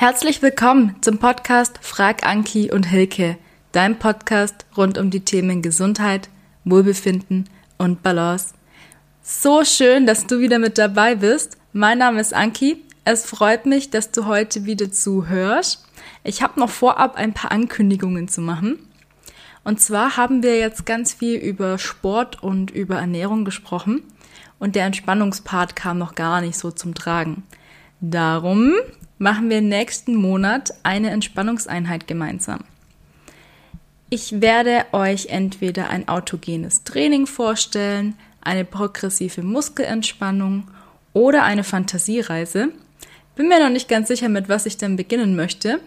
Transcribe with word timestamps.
Herzlich 0.00 0.42
willkommen 0.42 0.94
zum 1.00 1.18
Podcast 1.18 1.80
Frag 1.80 2.24
Anki 2.24 2.70
und 2.70 2.84
Hilke, 2.84 3.36
dein 3.72 3.98
Podcast 3.98 4.64
rund 4.76 4.96
um 4.96 5.10
die 5.10 5.24
Themen 5.24 5.60
Gesundheit, 5.60 6.28
Wohlbefinden 6.64 7.50
und 7.78 8.00
Balance. 8.04 8.54
So 9.22 9.64
schön, 9.64 10.06
dass 10.06 10.28
du 10.28 10.38
wieder 10.38 10.60
mit 10.60 10.78
dabei 10.78 11.16
bist. 11.16 11.56
Mein 11.72 11.98
Name 11.98 12.20
ist 12.20 12.32
Anki. 12.32 12.84
Es 13.04 13.26
freut 13.26 13.66
mich, 13.66 13.90
dass 13.90 14.12
du 14.12 14.26
heute 14.26 14.66
wieder 14.66 14.92
zuhörst. 14.92 15.84
Ich 16.22 16.42
habe 16.42 16.60
noch 16.60 16.70
vorab 16.70 17.16
ein 17.16 17.34
paar 17.34 17.50
Ankündigungen 17.50 18.28
zu 18.28 18.40
machen. 18.40 18.78
Und 19.64 19.80
zwar 19.80 20.16
haben 20.16 20.44
wir 20.44 20.60
jetzt 20.60 20.86
ganz 20.86 21.12
viel 21.12 21.40
über 21.40 21.76
Sport 21.76 22.40
und 22.40 22.70
über 22.70 23.00
Ernährung 23.00 23.44
gesprochen 23.44 24.04
und 24.60 24.76
der 24.76 24.86
Entspannungspart 24.86 25.74
kam 25.74 25.98
noch 25.98 26.14
gar 26.14 26.40
nicht 26.40 26.56
so 26.56 26.70
zum 26.70 26.94
Tragen. 26.94 27.42
Darum 28.00 28.74
machen 29.18 29.50
wir 29.50 29.60
nächsten 29.60 30.14
Monat 30.14 30.72
eine 30.82 31.10
Entspannungseinheit 31.10 32.06
gemeinsam. 32.06 32.60
Ich 34.10 34.40
werde 34.40 34.86
euch 34.92 35.26
entweder 35.26 35.90
ein 35.90 36.08
autogenes 36.08 36.84
Training 36.84 37.26
vorstellen, 37.26 38.14
eine 38.40 38.64
progressive 38.64 39.42
Muskelentspannung 39.42 40.68
oder 41.12 41.42
eine 41.42 41.64
Fantasiereise. 41.64 42.70
Bin 43.36 43.48
mir 43.48 43.62
noch 43.62 43.70
nicht 43.70 43.88
ganz 43.88 44.08
sicher, 44.08 44.28
mit 44.28 44.48
was 44.48 44.66
ich 44.66 44.78
denn 44.78 44.96
beginnen 44.96 45.36
möchte. 45.36 45.80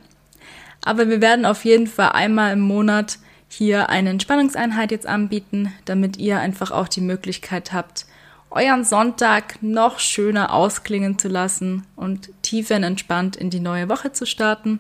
Aber 0.84 1.10
wir 1.10 1.22
werden 1.22 1.46
auf 1.46 1.66
jeden 1.66 1.88
Fall 1.88 2.12
einmal 2.12 2.54
im 2.54 2.62
Monat 2.62 3.18
hier 3.48 3.90
eine 3.90 4.12
Entspannungseinheit 4.12 4.92
jetzt 4.92 5.08
anbieten, 5.08 5.74
damit 5.86 6.18
ihr 6.18 6.40
einfach 6.40 6.72
auch 6.72 6.88
die 6.88 7.02
Möglichkeit 7.02 7.74
habt, 7.74 8.06
euren 8.52 8.84
Sonntag 8.84 9.62
noch 9.62 10.00
schöner 10.00 10.54
ausklingen 10.54 11.18
zu 11.18 11.30
lassen 11.30 11.86
und 11.96 12.30
tiefenentspannt 12.42 13.38
in 13.38 13.50
die 13.50 13.62
neue 13.62 13.88
Woche 13.90 14.12
zu 14.12 14.26
starten. 14.26 14.80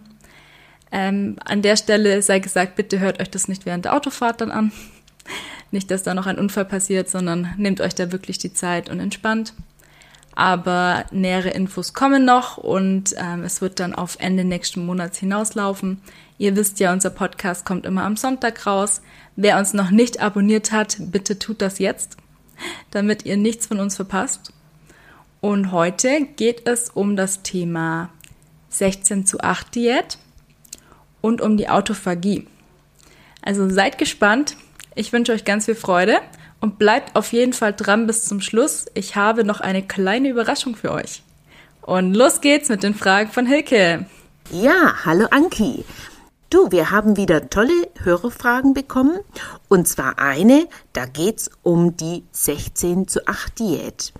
Ähm, 0.91 1.37
an 1.45 1.61
der 1.61 1.77
Stelle 1.77 2.21
sei 2.21 2.39
gesagt, 2.39 2.75
bitte 2.75 2.99
hört 2.99 3.21
euch 3.21 3.29
das 3.29 3.47
nicht 3.47 3.65
während 3.65 3.85
der 3.85 3.95
Autofahrt 3.95 4.41
dann 4.41 4.51
an. 4.51 4.71
Nicht, 5.73 5.89
dass 5.89 6.03
da 6.03 6.13
noch 6.13 6.27
ein 6.27 6.37
Unfall 6.37 6.65
passiert, 6.65 7.09
sondern 7.09 7.53
nehmt 7.55 7.79
euch 7.79 7.95
da 7.95 8.11
wirklich 8.11 8.37
die 8.39 8.51
Zeit 8.51 8.89
und 8.89 8.99
entspannt. 8.99 9.53
Aber 10.35 11.05
nähere 11.11 11.51
Infos 11.51 11.93
kommen 11.93 12.25
noch 12.25 12.57
und 12.57 13.15
ähm, 13.17 13.43
es 13.43 13.61
wird 13.61 13.79
dann 13.79 13.95
auf 13.95 14.17
Ende 14.19 14.43
nächsten 14.43 14.85
Monats 14.85 15.19
hinauslaufen. 15.19 16.01
Ihr 16.37 16.57
wisst 16.57 16.81
ja, 16.81 16.91
unser 16.91 17.09
Podcast 17.09 17.65
kommt 17.65 17.85
immer 17.85 18.03
am 18.03 18.17
Sonntag 18.17 18.65
raus. 18.65 19.01
Wer 19.37 19.57
uns 19.57 19.73
noch 19.73 19.91
nicht 19.91 20.21
abonniert 20.21 20.73
hat, 20.73 20.97
bitte 20.99 21.39
tut 21.39 21.61
das 21.61 21.79
jetzt 21.79 22.17
damit 22.91 23.25
ihr 23.25 23.37
nichts 23.37 23.67
von 23.67 23.79
uns 23.79 23.95
verpasst. 23.95 24.53
Und 25.39 25.71
heute 25.71 26.27
geht 26.35 26.67
es 26.67 26.89
um 26.89 27.15
das 27.15 27.41
Thema 27.41 28.09
16 28.69 29.25
zu 29.25 29.39
8 29.41 29.73
Diät 29.73 30.17
und 31.21 31.41
um 31.41 31.57
die 31.57 31.69
Autophagie. 31.69 32.47
Also 33.41 33.69
seid 33.69 33.97
gespannt. 33.97 34.55
Ich 34.95 35.13
wünsche 35.13 35.31
euch 35.31 35.45
ganz 35.45 35.65
viel 35.65 35.75
Freude 35.75 36.19
und 36.59 36.77
bleibt 36.77 37.15
auf 37.15 37.33
jeden 37.33 37.53
Fall 37.53 37.73
dran 37.73 38.07
bis 38.07 38.25
zum 38.25 38.41
Schluss. 38.41 38.85
Ich 38.93 39.15
habe 39.15 39.43
noch 39.43 39.61
eine 39.61 39.81
kleine 39.81 40.29
Überraschung 40.29 40.75
für 40.75 40.91
euch. 40.91 41.23
Und 41.81 42.13
los 42.13 42.41
geht's 42.41 42.69
mit 42.69 42.83
den 42.83 42.93
Fragen 42.93 43.31
von 43.31 43.47
Hilke. 43.47 44.05
Ja, 44.51 44.93
hallo 45.05 45.25
Anki. 45.31 45.83
Du, 46.51 46.69
wir 46.69 46.91
haben 46.91 47.15
wieder 47.15 47.49
tolle 47.49 47.89
Hörerfragen 48.03 48.73
bekommen. 48.73 49.21
Und 49.69 49.87
zwar 49.87 50.19
eine, 50.19 50.67
da 50.91 51.05
geht's 51.05 51.49
um 51.63 51.95
die 51.95 52.25
16 52.33 53.07
zu 53.07 53.25
8 53.25 53.57
Diät. 53.57 54.11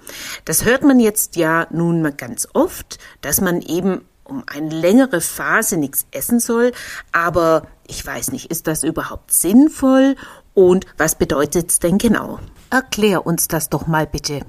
Das 0.46 0.64
hört 0.64 0.81
man 0.84 1.02
jetzt 1.02 1.36
ja 1.36 1.68
nun 1.72 2.02
mal 2.02 2.14
ganz 2.14 2.47
oft, 2.53 3.00
dass 3.20 3.41
man 3.41 3.62
eben 3.62 4.06
um 4.24 4.46
eine 4.47 4.70
längere 4.70 5.20
Phase 5.20 5.75
nichts 5.75 6.06
essen 6.12 6.40
soll. 6.40 6.72
Aber 7.12 7.68
ich 7.86 8.06
weiß 8.06 8.31
nicht, 8.31 8.50
ist 8.50 8.66
das 8.66 8.86
überhaupt 8.86 9.34
sinnvoll? 9.34 10.16
Und 10.53 10.86
was 10.97 11.16
bedeutet's 11.16 11.80
denn 11.80 11.97
genau? 11.97 12.40
Erklär 12.70 13.25
uns 13.25 13.50
das 13.50 13.68
doch 13.68 13.88
mal 13.88 14.08
bitte. 14.08 14.40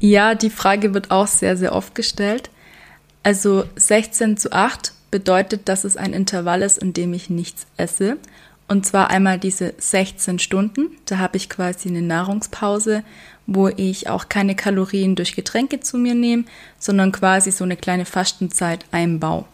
Ja, 0.00 0.34
die 0.34 0.50
Frage 0.50 0.92
wird 0.92 1.10
auch 1.10 1.28
sehr, 1.28 1.56
sehr 1.56 1.72
oft 1.72 1.94
gestellt. 1.94 2.50
Also 3.22 3.64
16 3.76 4.36
zu 4.36 4.52
8 4.52 4.92
bedeutet, 5.16 5.70
dass 5.70 5.84
es 5.84 5.96
ein 5.96 6.12
Intervall 6.12 6.60
ist, 6.60 6.76
in 6.76 6.92
dem 6.92 7.14
ich 7.14 7.30
nichts 7.30 7.66
esse. 7.78 8.18
Und 8.68 8.84
zwar 8.84 9.08
einmal 9.08 9.38
diese 9.38 9.72
16 9.78 10.38
Stunden. 10.38 10.90
Da 11.06 11.16
habe 11.16 11.38
ich 11.38 11.48
quasi 11.48 11.88
eine 11.88 12.02
Nahrungspause, 12.02 13.02
wo 13.46 13.68
ich 13.68 14.10
auch 14.10 14.28
keine 14.28 14.54
Kalorien 14.54 15.14
durch 15.14 15.34
Getränke 15.34 15.80
zu 15.80 15.96
mir 15.96 16.14
nehme, 16.14 16.44
sondern 16.78 17.12
quasi 17.12 17.50
so 17.50 17.64
eine 17.64 17.78
kleine 17.78 18.04
Fastenzeit 18.04 18.84
einbaue. 18.90 19.46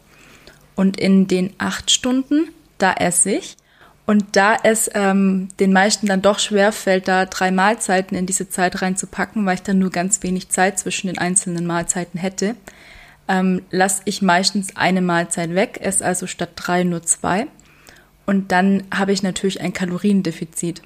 Und 0.75 0.99
in 0.99 1.29
den 1.29 1.53
acht 1.59 1.93
Stunden, 1.93 2.49
da 2.79 2.95
esse 2.95 3.31
ich. 3.31 3.57
Und 4.05 4.25
da 4.33 4.57
es 4.65 4.91
ähm, 4.95 5.47
den 5.61 5.73
meisten 5.73 6.09
dann 6.09 6.23
doch 6.23 6.41
schwer 6.41 6.73
fällt, 6.73 7.07
da 7.07 7.25
drei 7.25 7.53
Mahlzeiten 7.53 8.17
in 8.17 8.27
diese 8.27 8.49
Zeit 8.49 8.83
reinzupacken, 8.83 9.47
weil 9.47 9.55
ich 9.55 9.63
dann 9.63 9.79
nur 9.79 9.91
ganz 9.91 10.25
wenig 10.25 10.49
Zeit 10.49 10.81
zwischen 10.81 11.07
den 11.07 11.19
einzelnen 11.19 11.67
Mahlzeiten 11.67 12.19
hätte, 12.19 12.57
ähm, 13.29 13.63
lasse 13.71 14.03
ich 14.05 14.23
meistens 14.23 14.77
eine 14.77 15.03
Mahlzeit 15.03 15.55
weg, 15.55 15.79
esse 15.81 16.05
also 16.05 16.27
statt 16.27 16.51
drei 16.57 16.85
nur 16.85 17.03
zwei. 17.03 17.47
Und 18.27 18.53
dann 18.53 18.85
habe 18.95 19.13
ich 19.13 19.23
natürlich 19.23 19.61
ein 19.61 19.73
Kaloriendefizit. 19.73 20.83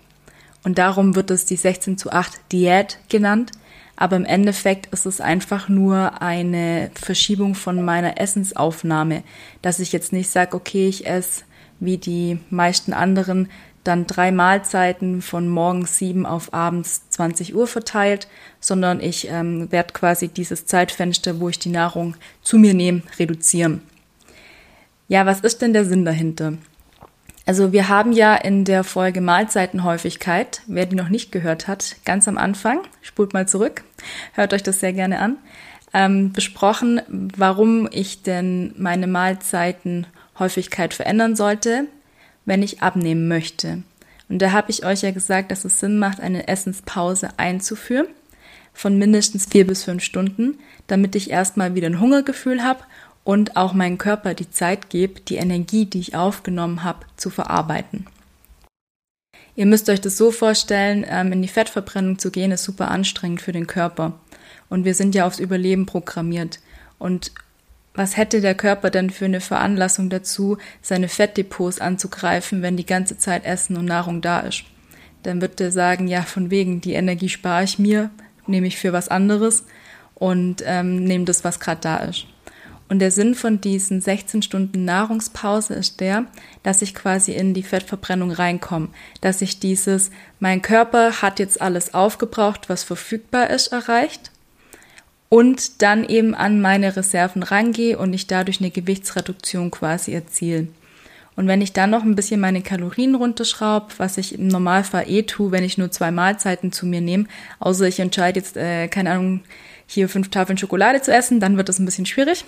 Und 0.64 0.78
darum 0.78 1.14
wird 1.14 1.30
es 1.30 1.44
die 1.44 1.56
16 1.56 1.98
zu 1.98 2.10
8 2.10 2.52
Diät 2.52 2.98
genannt. 3.08 3.52
Aber 3.94 4.16
im 4.16 4.24
Endeffekt 4.24 4.86
ist 4.92 5.06
es 5.06 5.20
einfach 5.20 5.68
nur 5.68 6.20
eine 6.20 6.90
Verschiebung 6.94 7.54
von 7.54 7.82
meiner 7.82 8.20
Essensaufnahme, 8.20 9.22
dass 9.62 9.80
ich 9.80 9.92
jetzt 9.92 10.12
nicht 10.12 10.30
sage, 10.30 10.54
okay, 10.54 10.88
ich 10.88 11.06
esse 11.06 11.44
wie 11.80 11.98
die 11.98 12.38
meisten 12.50 12.92
anderen 12.92 13.48
dann 13.86 14.06
drei 14.06 14.30
Mahlzeiten 14.30 15.22
von 15.22 15.48
morgens 15.48 15.98
sieben 15.98 16.26
auf 16.26 16.52
abends 16.52 17.08
20 17.10 17.54
Uhr 17.54 17.66
verteilt, 17.66 18.28
sondern 18.60 19.00
ich 19.00 19.28
ähm, 19.28 19.70
werde 19.70 19.92
quasi 19.92 20.28
dieses 20.28 20.66
Zeitfenster, 20.66 21.40
wo 21.40 21.48
ich 21.48 21.58
die 21.58 21.68
Nahrung 21.68 22.16
zu 22.42 22.58
mir 22.58 22.74
nehme, 22.74 23.02
reduzieren. 23.18 23.82
Ja, 25.08 25.24
was 25.26 25.40
ist 25.40 25.62
denn 25.62 25.72
der 25.72 25.84
Sinn 25.84 26.04
dahinter? 26.04 26.54
Also 27.46 27.72
wir 27.72 27.88
haben 27.88 28.12
ja 28.12 28.34
in 28.34 28.64
der 28.64 28.82
Folge 28.82 29.20
Mahlzeitenhäufigkeit, 29.20 30.62
wer 30.66 30.84
die 30.86 30.96
noch 30.96 31.08
nicht 31.08 31.30
gehört 31.30 31.68
hat, 31.68 31.94
ganz 32.04 32.26
am 32.26 32.38
Anfang, 32.38 32.80
spult 33.02 33.34
mal 33.34 33.46
zurück, 33.46 33.84
hört 34.32 34.52
euch 34.52 34.64
das 34.64 34.80
sehr 34.80 34.92
gerne 34.92 35.20
an, 35.20 35.36
ähm, 35.94 36.32
besprochen, 36.32 37.00
warum 37.08 37.88
ich 37.92 38.24
denn 38.24 38.74
meine 38.76 39.06
Mahlzeitenhäufigkeit 39.06 40.92
verändern 40.92 41.36
sollte, 41.36 41.86
wenn 42.46 42.62
ich 42.62 42.82
abnehmen 42.82 43.28
möchte. 43.28 43.82
Und 44.28 44.40
da 44.40 44.52
habe 44.52 44.70
ich 44.70 44.84
euch 44.84 45.02
ja 45.02 45.10
gesagt, 45.10 45.50
dass 45.50 45.64
es 45.64 45.78
Sinn 45.78 45.98
macht, 45.98 46.20
eine 46.20 46.48
Essenspause 46.48 47.28
einzuführen 47.36 48.08
von 48.72 48.98
mindestens 48.98 49.46
vier 49.46 49.66
bis 49.66 49.84
fünf 49.84 50.02
Stunden, 50.02 50.58
damit 50.86 51.14
ich 51.14 51.30
erstmal 51.30 51.74
wieder 51.74 51.86
ein 51.86 52.00
Hungergefühl 52.00 52.62
habe 52.62 52.80
und 53.24 53.56
auch 53.56 53.72
meinem 53.72 53.98
Körper 53.98 54.34
die 54.34 54.50
Zeit 54.50 54.90
gebe, 54.90 55.20
die 55.20 55.36
Energie, 55.36 55.86
die 55.86 56.00
ich 56.00 56.14
aufgenommen 56.14 56.84
habe, 56.84 57.06
zu 57.16 57.30
verarbeiten. 57.30 58.06
Ihr 59.56 59.64
müsst 59.64 59.88
euch 59.88 60.02
das 60.02 60.18
so 60.18 60.30
vorstellen, 60.30 61.06
ähm, 61.08 61.32
in 61.32 61.40
die 61.40 61.48
Fettverbrennung 61.48 62.18
zu 62.18 62.30
gehen, 62.30 62.52
ist 62.52 62.64
super 62.64 62.90
anstrengend 62.90 63.40
für 63.40 63.52
den 63.52 63.66
Körper. 63.66 64.12
Und 64.68 64.84
wir 64.84 64.94
sind 64.94 65.14
ja 65.14 65.26
aufs 65.26 65.38
Überleben 65.38 65.86
programmiert. 65.86 66.60
Und 66.98 67.32
was 67.96 68.16
hätte 68.16 68.40
der 68.40 68.54
Körper 68.54 68.90
denn 68.90 69.10
für 69.10 69.24
eine 69.24 69.40
Veranlassung 69.40 70.10
dazu, 70.10 70.58
seine 70.82 71.08
Fettdepots 71.08 71.80
anzugreifen, 71.80 72.62
wenn 72.62 72.76
die 72.76 72.86
ganze 72.86 73.18
Zeit 73.18 73.44
Essen 73.44 73.76
und 73.76 73.86
Nahrung 73.86 74.20
da 74.20 74.40
ist? 74.40 74.64
Dann 75.22 75.40
wird 75.40 75.60
er 75.60 75.72
sagen, 75.72 76.06
ja, 76.06 76.22
von 76.22 76.50
wegen, 76.50 76.80
die 76.80 76.92
Energie 76.92 77.30
spare 77.30 77.64
ich 77.64 77.78
mir, 77.78 78.10
nehme 78.46 78.66
ich 78.66 78.76
für 78.76 78.92
was 78.92 79.08
anderes 79.08 79.64
und 80.14 80.62
ähm, 80.64 81.04
nehme 81.04 81.24
das, 81.24 81.42
was 81.42 81.58
gerade 81.58 81.80
da 81.80 81.96
ist. 81.96 82.26
Und 82.88 83.00
der 83.00 83.10
Sinn 83.10 83.34
von 83.34 83.60
diesen 83.60 84.00
16 84.00 84.42
Stunden 84.42 84.84
Nahrungspause 84.84 85.74
ist 85.74 85.98
der, 85.98 86.26
dass 86.62 86.82
ich 86.82 86.94
quasi 86.94 87.32
in 87.32 87.52
die 87.52 87.64
Fettverbrennung 87.64 88.30
reinkomme, 88.30 88.88
dass 89.20 89.42
ich 89.42 89.58
dieses, 89.58 90.10
mein 90.38 90.62
Körper 90.62 91.22
hat 91.22 91.40
jetzt 91.40 91.60
alles 91.60 91.94
aufgebraucht, 91.94 92.68
was 92.68 92.84
verfügbar 92.84 93.50
ist, 93.50 93.68
erreicht 93.68 94.30
und 95.28 95.82
dann 95.82 96.04
eben 96.08 96.34
an 96.34 96.60
meine 96.60 96.96
Reserven 96.96 97.42
rangehe 97.42 97.98
und 97.98 98.12
ich 98.12 98.26
dadurch 98.26 98.60
eine 98.60 98.70
Gewichtsreduktion 98.70 99.70
quasi 99.70 100.12
erziele. 100.12 100.68
Und 101.36 101.48
wenn 101.48 101.60
ich 101.60 101.74
dann 101.74 101.90
noch 101.90 102.02
ein 102.02 102.16
bisschen 102.16 102.40
meine 102.40 102.62
Kalorien 102.62 103.14
runterschraube, 103.14 103.88
was 103.98 104.16
ich 104.16 104.38
im 104.38 104.48
Normalfall 104.48 105.04
eh 105.08 105.22
tue, 105.22 105.52
wenn 105.52 105.64
ich 105.64 105.76
nur 105.76 105.90
zwei 105.90 106.10
Mahlzeiten 106.10 106.72
zu 106.72 106.86
mir 106.86 107.02
nehme, 107.02 107.26
außer 107.58 107.86
ich 107.86 108.00
entscheide 108.00 108.40
jetzt, 108.40 108.56
äh, 108.56 108.88
keine 108.88 109.10
Ahnung, 109.10 109.40
hier 109.86 110.08
fünf 110.08 110.30
Tafeln 110.30 110.58
Schokolade 110.58 111.02
zu 111.02 111.12
essen, 111.12 111.38
dann 111.38 111.56
wird 111.56 111.68
das 111.68 111.78
ein 111.78 111.84
bisschen 111.84 112.06
schwierig. 112.06 112.44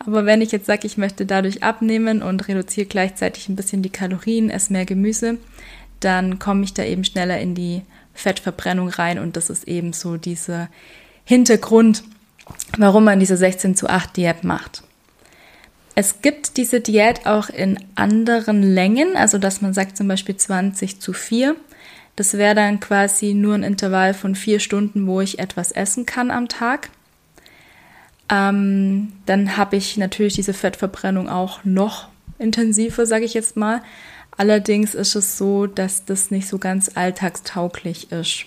Aber 0.00 0.26
wenn 0.26 0.42
ich 0.42 0.52
jetzt 0.52 0.66
sage, 0.66 0.86
ich 0.86 0.98
möchte 0.98 1.24
dadurch 1.24 1.62
abnehmen 1.62 2.22
und 2.22 2.48
reduziere 2.48 2.86
gleichzeitig 2.86 3.48
ein 3.48 3.56
bisschen 3.56 3.82
die 3.82 3.90
Kalorien, 3.90 4.50
esse 4.50 4.72
mehr 4.72 4.84
Gemüse, 4.84 5.38
dann 6.00 6.38
komme 6.38 6.64
ich 6.64 6.74
da 6.74 6.82
eben 6.82 7.04
schneller 7.04 7.40
in 7.40 7.54
die 7.54 7.82
Fettverbrennung 8.12 8.88
rein 8.88 9.18
und 9.18 9.36
das 9.36 9.50
ist 9.50 9.66
eben 9.68 9.92
so 9.92 10.16
dieser 10.16 10.68
Hintergrund, 11.26 12.04
warum 12.78 13.04
man 13.04 13.20
diese 13.20 13.36
16 13.36 13.74
zu 13.74 13.88
8 13.90 14.16
Diät 14.16 14.44
macht. 14.44 14.84
Es 15.96 16.22
gibt 16.22 16.56
diese 16.56 16.80
Diät 16.80 17.26
auch 17.26 17.48
in 17.48 17.78
anderen 17.96 18.62
Längen, 18.62 19.16
also 19.16 19.36
dass 19.38 19.60
man 19.60 19.74
sagt 19.74 19.96
zum 19.96 20.06
Beispiel 20.06 20.36
20 20.36 21.00
zu 21.00 21.12
4. 21.12 21.56
Das 22.14 22.34
wäre 22.34 22.54
dann 22.54 22.78
quasi 22.80 23.34
nur 23.34 23.54
ein 23.54 23.64
Intervall 23.64 24.14
von 24.14 24.34
vier 24.36 24.60
Stunden, 24.60 25.06
wo 25.06 25.20
ich 25.20 25.38
etwas 25.40 25.72
essen 25.72 26.06
kann 26.06 26.30
am 26.30 26.48
Tag. 26.48 26.90
Ähm, 28.30 29.12
dann 29.26 29.56
habe 29.56 29.76
ich 29.76 29.96
natürlich 29.96 30.34
diese 30.34 30.54
Fettverbrennung 30.54 31.28
auch 31.28 31.64
noch 31.64 32.08
intensiver, 32.38 33.04
sage 33.04 33.24
ich 33.24 33.34
jetzt 33.34 33.56
mal. 33.56 33.82
Allerdings 34.36 34.94
ist 34.94 35.16
es 35.16 35.36
so, 35.36 35.66
dass 35.66 36.04
das 36.04 36.30
nicht 36.30 36.46
so 36.46 36.58
ganz 36.58 36.92
alltagstauglich 36.94 38.12
ist. 38.12 38.46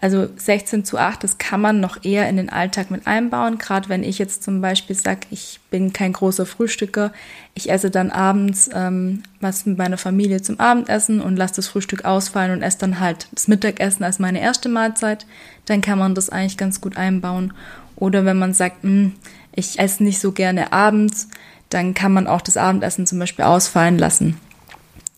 Also 0.00 0.28
16 0.36 0.84
zu 0.84 0.96
8, 0.96 1.24
das 1.24 1.38
kann 1.38 1.60
man 1.60 1.80
noch 1.80 2.04
eher 2.04 2.28
in 2.28 2.36
den 2.36 2.50
Alltag 2.50 2.90
mit 2.90 3.06
einbauen. 3.06 3.58
Gerade 3.58 3.88
wenn 3.88 4.04
ich 4.04 4.18
jetzt 4.18 4.44
zum 4.44 4.60
Beispiel 4.60 4.94
sage, 4.94 5.20
ich 5.30 5.58
bin 5.70 5.92
kein 5.92 6.12
großer 6.12 6.46
Frühstücker, 6.46 7.12
ich 7.54 7.70
esse 7.70 7.90
dann 7.90 8.10
abends 8.10 8.70
ähm, 8.72 9.24
was 9.40 9.66
mit 9.66 9.76
meiner 9.76 9.98
Familie 9.98 10.40
zum 10.40 10.60
Abendessen 10.60 11.20
und 11.20 11.36
lasse 11.36 11.56
das 11.56 11.66
Frühstück 11.66 12.04
ausfallen 12.04 12.52
und 12.52 12.62
esse 12.62 12.78
dann 12.78 13.00
halt 13.00 13.26
das 13.32 13.48
Mittagessen 13.48 14.04
als 14.04 14.20
meine 14.20 14.40
erste 14.40 14.68
Mahlzeit, 14.68 15.26
dann 15.66 15.80
kann 15.80 15.98
man 15.98 16.14
das 16.14 16.30
eigentlich 16.30 16.56
ganz 16.56 16.80
gut 16.80 16.96
einbauen. 16.96 17.52
Oder 17.96 18.24
wenn 18.24 18.38
man 18.38 18.54
sagt, 18.54 18.84
mh, 18.84 18.90
hm, 18.90 19.12
ich 19.52 19.80
esse 19.80 20.04
nicht 20.04 20.20
so 20.20 20.30
gerne 20.30 20.72
abends, 20.72 21.28
dann 21.70 21.94
kann 21.94 22.12
man 22.12 22.28
auch 22.28 22.40
das 22.40 22.56
Abendessen 22.56 23.06
zum 23.06 23.18
Beispiel 23.18 23.44
ausfallen 23.44 23.98
lassen. 23.98 24.38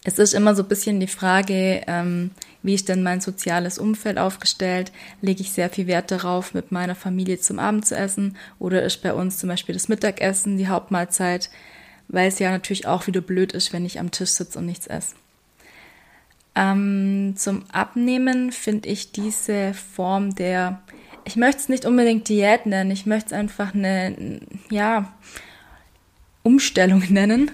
Es 0.03 0.19
ist 0.19 0.33
immer 0.33 0.55
so 0.55 0.63
ein 0.63 0.69
bisschen 0.69 0.99
die 0.99 1.07
Frage, 1.07 1.83
ähm, 1.87 2.31
wie 2.63 2.75
ist 2.75 2.89
denn 2.89 3.03
mein 3.03 3.21
soziales 3.21 3.79
Umfeld 3.79 4.19
aufgestellt? 4.19 4.93
Lege 5.21 5.43
ich 5.43 5.53
sehr 5.53 5.69
viel 5.69 5.87
Wert 5.87 6.11
darauf, 6.11 6.55
mit 6.55 6.73
meiner 6.73 6.95
Familie 6.95 7.39
zum 7.39 7.59
Abend 7.59 7.87
zu 7.87 7.97
essen? 7.97 8.37
Oder 8.59 8.83
ist 8.83 9.03
bei 9.03 9.13
uns 9.13 9.39
zum 9.39 9.49
Beispiel 9.49 9.75
das 9.75 9.89
Mittagessen 9.89 10.57
die 10.57 10.69
Hauptmahlzeit? 10.69 11.51
Weil 12.09 12.29
es 12.29 12.39
ja 12.39 12.51
natürlich 12.51 12.87
auch 12.87 13.07
wieder 13.07 13.21
blöd 13.21 13.53
ist, 13.53 13.73
wenn 13.73 13.85
ich 13.85 14.01
am 14.01 14.11
Tisch 14.11 14.31
sitze 14.31 14.59
und 14.59 14.67
nichts 14.67 14.87
esse. 14.87 15.15
Ähm, 16.55 17.35
zum 17.37 17.65
Abnehmen 17.71 18.53
finde 18.53 18.89
ich 18.89 19.13
diese 19.13 19.75
Form 19.75 20.35
der, 20.35 20.83
ich 21.25 21.37
möchte 21.37 21.61
es 21.61 21.69
nicht 21.69 21.85
unbedingt 21.85 22.29
Diät 22.29 22.67
nennen, 22.67 22.91
ich 22.91 23.07
möchte 23.07 23.29
es 23.29 23.33
einfach 23.33 23.75
eine, 23.75 24.41
ja, 24.71 25.13
Umstellung 26.43 27.05
nennen, 27.09 27.51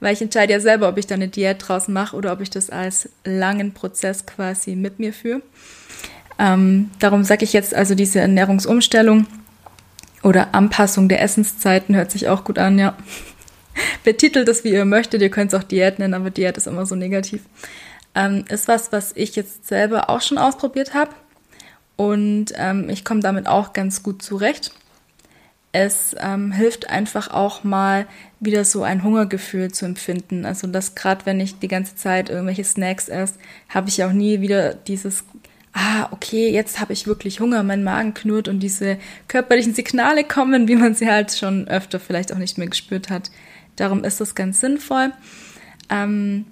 weil 0.00 0.14
ich 0.14 0.22
entscheide 0.22 0.54
ja 0.54 0.60
selber, 0.60 0.88
ob 0.88 0.98
ich 0.98 1.06
da 1.06 1.14
eine 1.14 1.28
Diät 1.28 1.56
draus 1.66 1.88
mache 1.88 2.16
oder 2.16 2.32
ob 2.32 2.40
ich 2.40 2.50
das 2.50 2.70
als 2.70 3.08
langen 3.24 3.72
Prozess 3.72 4.26
quasi 4.26 4.74
mit 4.74 4.98
mir 4.98 5.12
führe. 5.12 5.42
Ähm, 6.38 6.90
darum 6.98 7.22
sage 7.22 7.44
ich 7.44 7.52
jetzt 7.52 7.74
also 7.74 7.94
diese 7.94 8.20
Ernährungsumstellung 8.20 9.26
oder 10.22 10.54
Anpassung 10.54 11.08
der 11.08 11.22
Essenszeiten 11.22 11.94
hört 11.94 12.10
sich 12.10 12.28
auch 12.28 12.44
gut 12.44 12.58
an, 12.58 12.78
ja. 12.78 12.96
Betitelt 14.04 14.48
es, 14.48 14.64
wie 14.64 14.72
ihr 14.72 14.84
möchtet, 14.84 15.22
ihr 15.22 15.30
könnt 15.30 15.52
es 15.52 15.58
auch 15.58 15.62
Diät 15.62 15.98
nennen, 15.98 16.14
aber 16.14 16.30
Diät 16.30 16.56
ist 16.56 16.66
immer 16.66 16.86
so 16.86 16.94
negativ. 16.94 17.42
Ähm, 18.14 18.44
ist 18.48 18.68
was, 18.68 18.90
was 18.92 19.12
ich 19.14 19.36
jetzt 19.36 19.68
selber 19.68 20.10
auch 20.10 20.20
schon 20.20 20.38
ausprobiert 20.38 20.94
habe 20.94 21.12
und 21.96 22.46
ähm, 22.56 22.88
ich 22.88 23.04
komme 23.04 23.20
damit 23.20 23.46
auch 23.46 23.72
ganz 23.72 24.02
gut 24.02 24.22
zurecht 24.22 24.72
es 25.72 26.16
ähm, 26.18 26.50
hilft 26.50 26.90
einfach 26.90 27.30
auch 27.30 27.62
mal 27.62 28.06
wieder 28.40 28.64
so 28.64 28.82
ein 28.82 29.04
Hungergefühl 29.04 29.70
zu 29.70 29.84
empfinden. 29.84 30.44
Also 30.44 30.66
dass 30.66 30.94
gerade 30.94 31.26
wenn 31.26 31.38
ich 31.38 31.58
die 31.58 31.68
ganze 31.68 31.94
Zeit 31.94 32.28
irgendwelche 32.28 32.64
Snacks 32.64 33.08
esse, 33.08 33.34
habe 33.68 33.88
ich 33.88 34.02
auch 34.02 34.12
nie 34.12 34.40
wieder 34.40 34.74
dieses, 34.74 35.24
ah, 35.72 36.08
okay, 36.10 36.50
jetzt 36.50 36.80
habe 36.80 36.92
ich 36.92 37.06
wirklich 37.06 37.38
Hunger, 37.38 37.62
mein 37.62 37.84
Magen 37.84 38.14
knurrt 38.14 38.48
und 38.48 38.60
diese 38.60 38.98
körperlichen 39.28 39.74
Signale 39.74 40.24
kommen, 40.24 40.66
wie 40.66 40.76
man 40.76 40.94
sie 40.94 41.08
halt 41.08 41.32
schon 41.32 41.68
öfter 41.68 42.00
vielleicht 42.00 42.32
auch 42.32 42.38
nicht 42.38 42.58
mehr 42.58 42.68
gespürt 42.68 43.08
hat. 43.08 43.30
Darum 43.76 44.02
ist 44.02 44.20
das 44.20 44.34
ganz 44.34 44.60
sinnvoll. 44.60 45.12
Ähm, 45.88 46.46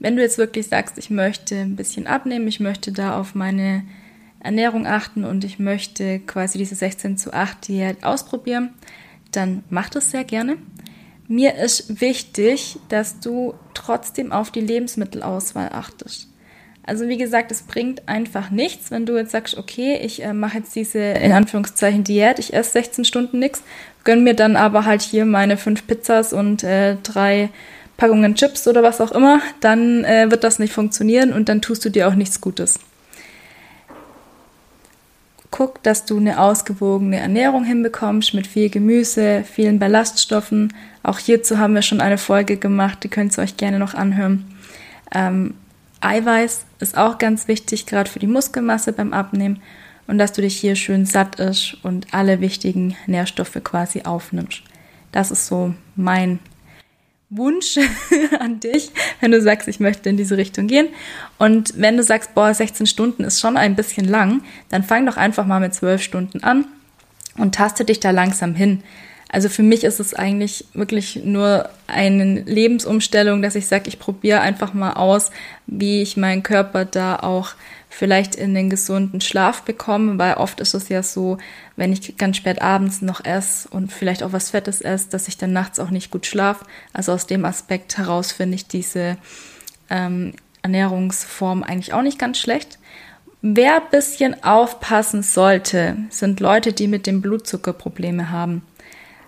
wenn 0.00 0.16
du 0.16 0.22
jetzt 0.22 0.38
wirklich 0.38 0.66
sagst, 0.66 0.98
ich 0.98 1.10
möchte 1.10 1.56
ein 1.56 1.76
bisschen 1.76 2.08
abnehmen, 2.08 2.48
ich 2.48 2.58
möchte 2.58 2.90
da 2.90 3.18
auf 3.18 3.36
meine 3.36 3.84
Ernährung 4.44 4.86
achten 4.86 5.24
und 5.24 5.42
ich 5.42 5.58
möchte 5.58 6.20
quasi 6.20 6.58
diese 6.58 6.74
16 6.74 7.16
zu 7.16 7.32
8 7.32 7.66
Diät 7.66 8.04
ausprobieren, 8.04 8.70
dann 9.32 9.64
mach 9.70 9.88
das 9.88 10.10
sehr 10.10 10.24
gerne. 10.24 10.56
Mir 11.26 11.54
ist 11.54 12.00
wichtig, 12.02 12.78
dass 12.90 13.20
du 13.20 13.54
trotzdem 13.72 14.30
auf 14.32 14.50
die 14.50 14.60
Lebensmittelauswahl 14.60 15.70
achtest. 15.72 16.28
Also 16.86 17.08
wie 17.08 17.16
gesagt, 17.16 17.50
es 17.50 17.62
bringt 17.62 18.06
einfach 18.06 18.50
nichts, 18.50 18.90
wenn 18.90 19.06
du 19.06 19.16
jetzt 19.16 19.30
sagst, 19.30 19.56
okay, 19.56 19.98
ich 20.02 20.22
äh, 20.22 20.34
mache 20.34 20.58
jetzt 20.58 20.76
diese 20.76 20.98
in 20.98 21.32
Anführungszeichen 21.32 22.04
Diät, 22.04 22.38
ich 22.38 22.52
esse 22.52 22.72
16 22.72 23.06
Stunden 23.06 23.38
nichts, 23.38 23.62
gönn 24.04 24.22
mir 24.22 24.34
dann 24.34 24.56
aber 24.56 24.84
halt 24.84 25.00
hier 25.00 25.24
meine 25.24 25.56
fünf 25.56 25.86
Pizzas 25.86 26.34
und 26.34 26.62
äh, 26.62 26.96
drei 27.02 27.48
Packungen 27.96 28.34
Chips 28.34 28.68
oder 28.68 28.82
was 28.82 29.00
auch 29.00 29.12
immer, 29.12 29.40
dann 29.60 30.04
äh, 30.04 30.30
wird 30.30 30.44
das 30.44 30.58
nicht 30.58 30.74
funktionieren 30.74 31.32
und 31.32 31.48
dann 31.48 31.62
tust 31.62 31.82
du 31.86 31.88
dir 31.88 32.06
auch 32.06 32.14
nichts 32.14 32.42
Gutes 32.42 32.78
guck, 35.54 35.80
dass 35.84 36.04
du 36.04 36.16
eine 36.16 36.40
ausgewogene 36.40 37.20
Ernährung 37.20 37.62
hinbekommst 37.62 38.34
mit 38.34 38.44
viel 38.44 38.70
Gemüse, 38.70 39.44
vielen 39.44 39.78
Ballaststoffen. 39.78 40.74
Auch 41.04 41.20
hierzu 41.20 41.58
haben 41.58 41.76
wir 41.76 41.82
schon 41.82 42.00
eine 42.00 42.18
Folge 42.18 42.56
gemacht, 42.56 43.04
die 43.04 43.08
könnt 43.08 43.38
ihr 43.38 43.42
euch 43.42 43.56
gerne 43.56 43.78
noch 43.78 43.94
anhören. 43.94 44.44
Ähm, 45.14 45.54
Eiweiß 46.00 46.64
ist 46.80 46.98
auch 46.98 47.18
ganz 47.18 47.46
wichtig, 47.46 47.86
gerade 47.86 48.10
für 48.10 48.18
die 48.18 48.26
Muskelmasse 48.26 48.92
beim 48.92 49.12
Abnehmen 49.12 49.62
und 50.08 50.18
dass 50.18 50.32
du 50.32 50.42
dich 50.42 50.56
hier 50.56 50.74
schön 50.74 51.06
satt 51.06 51.38
isch 51.38 51.76
und 51.84 52.12
alle 52.12 52.40
wichtigen 52.40 52.96
Nährstoffe 53.06 53.60
quasi 53.62 54.02
aufnimmst. 54.02 54.64
Das 55.12 55.30
ist 55.30 55.46
so 55.46 55.72
mein 55.94 56.40
Wunsch 57.36 57.78
an 58.38 58.60
dich, 58.60 58.90
wenn 59.20 59.32
du 59.32 59.40
sagst, 59.40 59.68
ich 59.68 59.80
möchte 59.80 60.08
in 60.08 60.16
diese 60.16 60.36
Richtung 60.36 60.66
gehen. 60.66 60.88
Und 61.38 61.74
wenn 61.76 61.96
du 61.96 62.02
sagst, 62.02 62.34
boah, 62.34 62.52
16 62.52 62.86
Stunden 62.86 63.24
ist 63.24 63.40
schon 63.40 63.56
ein 63.56 63.76
bisschen 63.76 64.06
lang, 64.06 64.42
dann 64.68 64.82
fang 64.82 65.06
doch 65.06 65.16
einfach 65.16 65.46
mal 65.46 65.60
mit 65.60 65.74
12 65.74 66.02
Stunden 66.02 66.42
an 66.42 66.66
und 67.36 67.54
taste 67.54 67.84
dich 67.84 68.00
da 68.00 68.10
langsam 68.10 68.54
hin. 68.54 68.82
Also 69.34 69.48
für 69.48 69.64
mich 69.64 69.82
ist 69.82 69.98
es 69.98 70.14
eigentlich 70.14 70.64
wirklich 70.74 71.24
nur 71.24 71.68
eine 71.88 72.42
Lebensumstellung, 72.42 73.42
dass 73.42 73.56
ich 73.56 73.66
sage, 73.66 73.88
ich 73.88 73.98
probiere 73.98 74.40
einfach 74.42 74.74
mal 74.74 74.92
aus, 74.92 75.32
wie 75.66 76.02
ich 76.02 76.16
meinen 76.16 76.44
Körper 76.44 76.84
da 76.84 77.16
auch 77.16 77.50
vielleicht 77.88 78.36
in 78.36 78.54
den 78.54 78.70
gesunden 78.70 79.20
Schlaf 79.20 79.62
bekomme, 79.62 80.20
weil 80.20 80.34
oft 80.34 80.60
ist 80.60 80.74
es 80.74 80.88
ja 80.88 81.02
so, 81.02 81.38
wenn 81.74 81.92
ich 81.92 82.16
ganz 82.16 82.36
spät 82.36 82.62
abends 82.62 83.02
noch 83.02 83.24
esse 83.24 83.68
und 83.70 83.92
vielleicht 83.92 84.22
auch 84.22 84.32
was 84.32 84.50
Fettes 84.50 84.80
esse, 84.80 85.08
dass 85.10 85.26
ich 85.26 85.36
dann 85.36 85.52
nachts 85.52 85.80
auch 85.80 85.90
nicht 85.90 86.12
gut 86.12 86.26
schlafe. 86.26 86.64
Also 86.92 87.10
aus 87.10 87.26
dem 87.26 87.44
Aspekt 87.44 87.98
heraus 87.98 88.30
finde 88.30 88.54
ich 88.54 88.68
diese 88.68 89.16
ähm, 89.90 90.34
Ernährungsform 90.62 91.64
eigentlich 91.64 91.92
auch 91.92 92.02
nicht 92.02 92.20
ganz 92.20 92.38
schlecht. 92.38 92.78
Wer 93.42 93.82
ein 93.82 93.90
bisschen 93.90 94.44
aufpassen 94.44 95.24
sollte, 95.24 95.96
sind 96.10 96.38
Leute, 96.38 96.72
die 96.72 96.86
mit 96.86 97.08
dem 97.08 97.20
Blutzucker 97.20 97.72
Probleme 97.72 98.30
haben. 98.30 98.62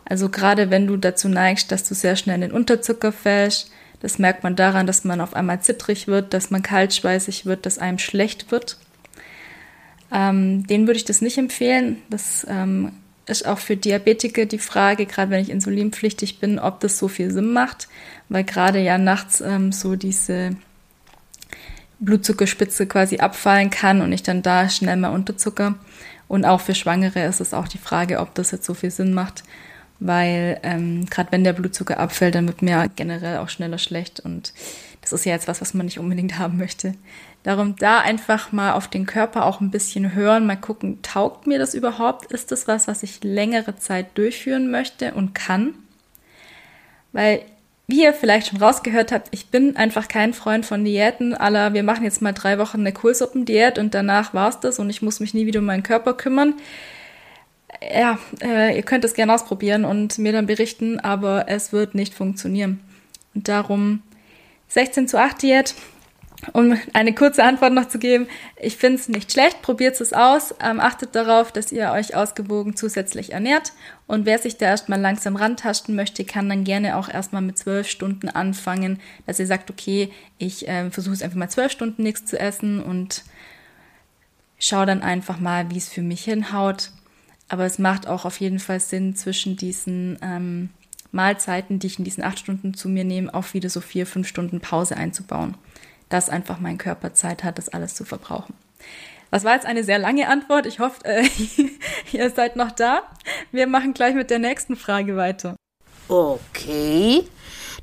Also 0.09 0.29
gerade 0.29 0.71
wenn 0.71 0.87
du 0.87 0.97
dazu 0.97 1.29
neigst, 1.29 1.73
dass 1.73 1.85
du 1.85 1.95
sehr 1.95 2.17
schnell 2.17 2.37
in 2.37 2.43
den 2.43 2.53
Unterzucker 2.53 3.13
fällst, 3.13 3.71
das 4.01 4.19
merkt 4.19 4.45
man 4.45 4.55
daran, 4.55 4.87
dass 4.87 5.05
man 5.05 5.21
auf 5.21 5.35
einmal 5.35 5.61
zittrig 5.61 6.07
wird, 6.07 6.33
dass 6.33 6.51
man 6.51 6.63
kaltschweißig 6.63 7.45
wird, 7.45 7.67
dass 7.67 7.79
einem 7.79 7.99
schlecht 7.99 8.53
wird. 8.53 8.79
Ähm, 10.13 10.65
den 10.67 10.87
würde 10.87 10.99
ich 10.99 11.05
das 11.05 11.23
nicht 11.23 11.39
empfehlen. 11.39 11.97
Das 12.09 12.47
ähm, 12.49 12.93
ist 13.27 13.47
auch 13.47 13.59
für 13.59 13.77
Diabetiker 13.77 14.47
die 14.47 14.61
Frage, 14.61 15.07
gerade 15.07 15.33
wenn 15.33 15.43
ich 15.43 15.51
insulinpflichtig 15.51 16.39
bin, 16.39 16.61
ob 16.61 16.79
das 16.81 16.99
so 16.99 17.09
viel 17.09 17.33
Sinn 17.33 17.53
macht, 17.53 17.89
weil 18.29 18.45
gerade 18.45 18.79
ja 18.79 18.99
nachts 18.99 19.41
ähm, 19.41 19.73
so 19.73 19.97
diese 19.97 20.57
Blutzuckerspitze 21.99 22.87
quasi 22.87 23.19
abfallen 23.19 23.71
kann 23.71 24.03
und 24.03 24.13
ich 24.13 24.23
dann 24.23 24.43
da 24.43 24.69
schnell 24.69 24.99
mal 24.99 25.09
unterzucker. 25.09 25.75
Und 26.29 26.45
auch 26.45 26.61
für 26.61 26.77
Schwangere 26.77 27.25
ist 27.25 27.41
es 27.41 27.55
auch 27.55 27.67
die 27.67 27.79
Frage, 27.79 28.21
ob 28.21 28.35
das 28.35 28.53
jetzt 28.53 28.67
so 28.67 28.75
viel 28.75 28.93
Sinn 28.93 29.15
macht 29.15 29.43
weil 29.99 30.61
ähm, 30.62 31.07
gerade 31.07 31.33
wenn 31.33 31.45
der 31.45 31.53
Blutzucker 31.53 31.99
abfällt, 31.99 32.35
dann 32.35 32.47
wird 32.47 32.62
mir 32.62 32.91
generell 32.97 33.38
auch 33.38 33.49
schneller 33.49 33.79
schlecht 33.79 34.21
und 34.21 34.53
das 35.00 35.12
ist 35.12 35.25
ja 35.25 35.33
jetzt 35.33 35.47
was, 35.47 35.61
was 35.61 35.73
man 35.75 35.87
nicht 35.87 35.99
unbedingt 35.99 36.38
haben 36.38 36.59
möchte. 36.59 36.95
Darum 37.43 37.76
da 37.76 38.00
einfach 38.00 38.50
mal 38.50 38.73
auf 38.73 38.88
den 38.88 39.07
Körper 39.07 39.47
auch 39.47 39.61
ein 39.61 39.71
bisschen 39.71 40.15
hören, 40.15 40.47
mal 40.47 40.57
gucken, 40.57 41.00
taugt 41.03 41.47
mir 41.47 41.61
das 41.61 41.75
überhaupt? 41.75 42.33
Ist 42.33 42.50
das 42.50 42.67
was, 42.67 42.88
was 42.88 43.05
ich 43.05 43.23
längere 43.23 43.76
Zeit 43.76 44.19
durchführen 44.19 44.71
möchte 44.71 45.15
und 45.15 45.35
kann? 45.35 45.75
Weil, 47.12 47.43
wie 47.87 48.03
ihr 48.03 48.12
vielleicht 48.12 48.49
schon 48.49 48.61
rausgehört 48.61 49.12
habt, 49.12 49.29
ich 49.31 49.47
bin 49.47 49.76
einfach 49.76 50.09
kein 50.09 50.35
Freund 50.35 50.67
von 50.67 50.85
Diäten 50.85 51.35
aller, 51.35 51.73
wir 51.73 51.85
machen 51.85 52.03
jetzt 52.03 52.21
mal 52.21 52.33
drei 52.33 52.59
Wochen 52.59 52.81
eine 52.81 52.93
Kohlsuppendiät 52.93 53.79
und 53.79 53.95
danach 53.95 54.35
war's 54.35 54.59
das 54.59 54.81
und 54.81 54.91
ich 54.91 55.00
muss 55.00 55.21
mich 55.21 55.33
nie 55.33 55.47
wieder 55.47 55.61
um 55.61 55.67
meinen 55.67 55.85
Körper 55.85 56.15
kümmern 56.15 56.55
ja, 57.83 58.18
äh, 58.42 58.76
ihr 58.76 58.83
könnt 58.83 59.04
es 59.04 59.14
gerne 59.14 59.35
ausprobieren 59.35 59.85
und 59.85 60.18
mir 60.18 60.33
dann 60.33 60.47
berichten, 60.47 61.00
aber 61.00 61.49
es 61.49 61.73
wird 61.73 61.95
nicht 61.95 62.14
funktionieren. 62.14 62.80
Und 63.35 63.49
darum 63.49 64.02
16 64.68 65.09
zu 65.09 65.18
8 65.18 65.42
Diät 65.42 65.75
um 66.52 66.78
eine 66.92 67.14
kurze 67.14 67.45
Antwort 67.45 67.73
noch 67.73 67.88
zu 67.88 67.99
geben, 67.99 68.28
ich 68.61 68.76
finde 68.76 69.00
es 69.00 69.09
nicht 69.09 69.33
schlecht, 69.33 69.62
probiert 69.62 70.00
es 70.00 70.12
aus, 70.12 70.54
ähm, 70.62 70.80
achtet 70.80 71.14
darauf, 71.14 71.52
dass 71.52 71.73
ihr 71.73 71.90
euch 71.92 72.14
ausgewogen 72.14 72.76
zusätzlich 72.76 73.33
ernährt 73.33 73.73
und 74.06 74.26
wer 74.26 74.38
sich 74.38 74.56
da 74.56 74.66
erstmal 74.66 75.00
langsam 75.00 75.37
rantasten 75.37 75.95
möchte, 75.97 76.25
kann 76.25 76.49
dann 76.49 76.64
gerne 76.64 76.97
auch 76.97 77.09
erstmal 77.09 77.42
mit 77.42 77.59
zwölf 77.59 77.88
Stunden 77.88 78.28
anfangen, 78.28 79.00
dass 79.26 79.40
ihr 79.40 79.47
sagt, 79.47 79.71
okay, 79.71 80.12
ich 80.38 80.68
äh, 80.68 80.90
versuche 80.90 81.14
es 81.14 81.23
einfach 81.23 81.38
mal 81.38 81.50
zwölf 81.50 81.73
Stunden 81.73 82.02
nichts 82.02 82.26
zu 82.26 82.38
essen 82.38 82.83
und 82.83 83.25
schaue 84.59 84.87
dann 84.87 85.02
einfach 85.02 85.38
mal, 85.38 85.71
wie 85.71 85.78
es 85.78 85.88
für 85.88 86.02
mich 86.02 86.25
hinhaut. 86.25 86.90
Aber 87.49 87.65
es 87.65 87.79
macht 87.79 88.07
auch 88.07 88.25
auf 88.25 88.41
jeden 88.41 88.59
Fall 88.59 88.81
Sinn, 88.81 89.15
zwischen 89.15 89.57
diesen 89.57 90.19
ähm, 90.21 90.71
Mahlzeiten, 91.12 91.79
die 91.79 91.87
ich 91.87 91.99
in 91.99 92.05
diesen 92.05 92.25
acht 92.25 92.38
Stunden 92.38 92.75
zu 92.75 92.88
mir 92.88 93.05
nehme, 93.05 93.33
auch 93.33 93.55
wieder 93.55 93.71
so 93.71 93.81
vier, 93.81 94.07
fünf 94.07 94.26
Stunden 94.26 94.61
Pause 94.61 94.97
einzubauen 94.97 95.57
dass 96.09 96.29
einfach 96.31 96.61
mein 96.61 96.79
Körper 96.79 97.15
Zeit 97.15 97.45
hat, 97.45 97.59
das 97.59 97.69
alles 97.69 97.95
zu 97.95 98.05
verbrauchen. 98.05 98.55
Das 99.31 99.45
war 99.45 99.55
jetzt 99.55 99.67
eine 99.67 99.85
sehr 99.85 99.99
lange 99.99 100.29
Antwort. 100.29 100.67
Ich 100.67 100.79
hoffe, 100.79 101.05
äh, 101.05 101.29
ihr 102.12 102.31
seid 102.31 102.57
noch 102.57 102.71
da. 102.71 103.03
Wir 103.50 103.67
machen 103.67 103.93
gleich 103.93 104.15
mit 104.15 104.31
der 104.31 104.38
nächsten 104.38 104.76
Frage 104.76 105.17
weiter. 105.17 105.57
Okay. 106.09 107.25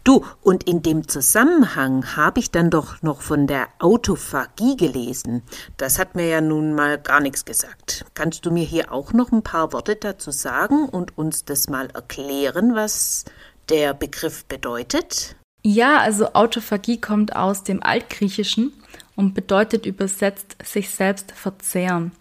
Du, 0.03 0.25
und 0.41 0.63
in 0.63 0.81
dem 0.81 1.07
Zusammenhang 1.07 2.15
habe 2.15 2.39
ich 2.39 2.51
dann 2.51 2.69
doch 2.69 3.01
noch 3.01 3.21
von 3.21 3.47
der 3.47 3.67
Autophagie 3.79 4.75
gelesen. 4.75 5.43
Das 5.77 6.00
hat 6.00 6.15
mir 6.15 6.27
ja 6.27 6.41
nun 6.41 6.73
mal 6.73 6.97
gar 6.97 7.19
nichts 7.19 7.45
gesagt. 7.45 8.05
Kannst 8.13 8.45
du 8.45 8.51
mir 8.51 8.65
hier 8.65 8.91
auch 8.91 9.13
noch 9.13 9.31
ein 9.31 9.43
paar 9.43 9.71
Worte 9.73 9.95
dazu 9.95 10.31
sagen 10.31 10.89
und 10.89 11.17
uns 11.17 11.45
das 11.45 11.69
mal 11.69 11.89
erklären, 11.91 12.75
was 12.75 13.25
der 13.69 13.93
Begriff 13.93 14.45
bedeutet? 14.45 15.35
Ja, 15.63 16.00
also 16.00 16.33
Autophagie 16.33 17.00
kommt 17.00 17.35
aus 17.35 17.63
dem 17.63 17.81
Altgriechischen 17.81 18.73
und 19.15 19.33
bedeutet 19.33 19.85
übersetzt 19.85 20.57
sich 20.63 20.89
selbst 20.89 21.31
verzehren. 21.31 22.12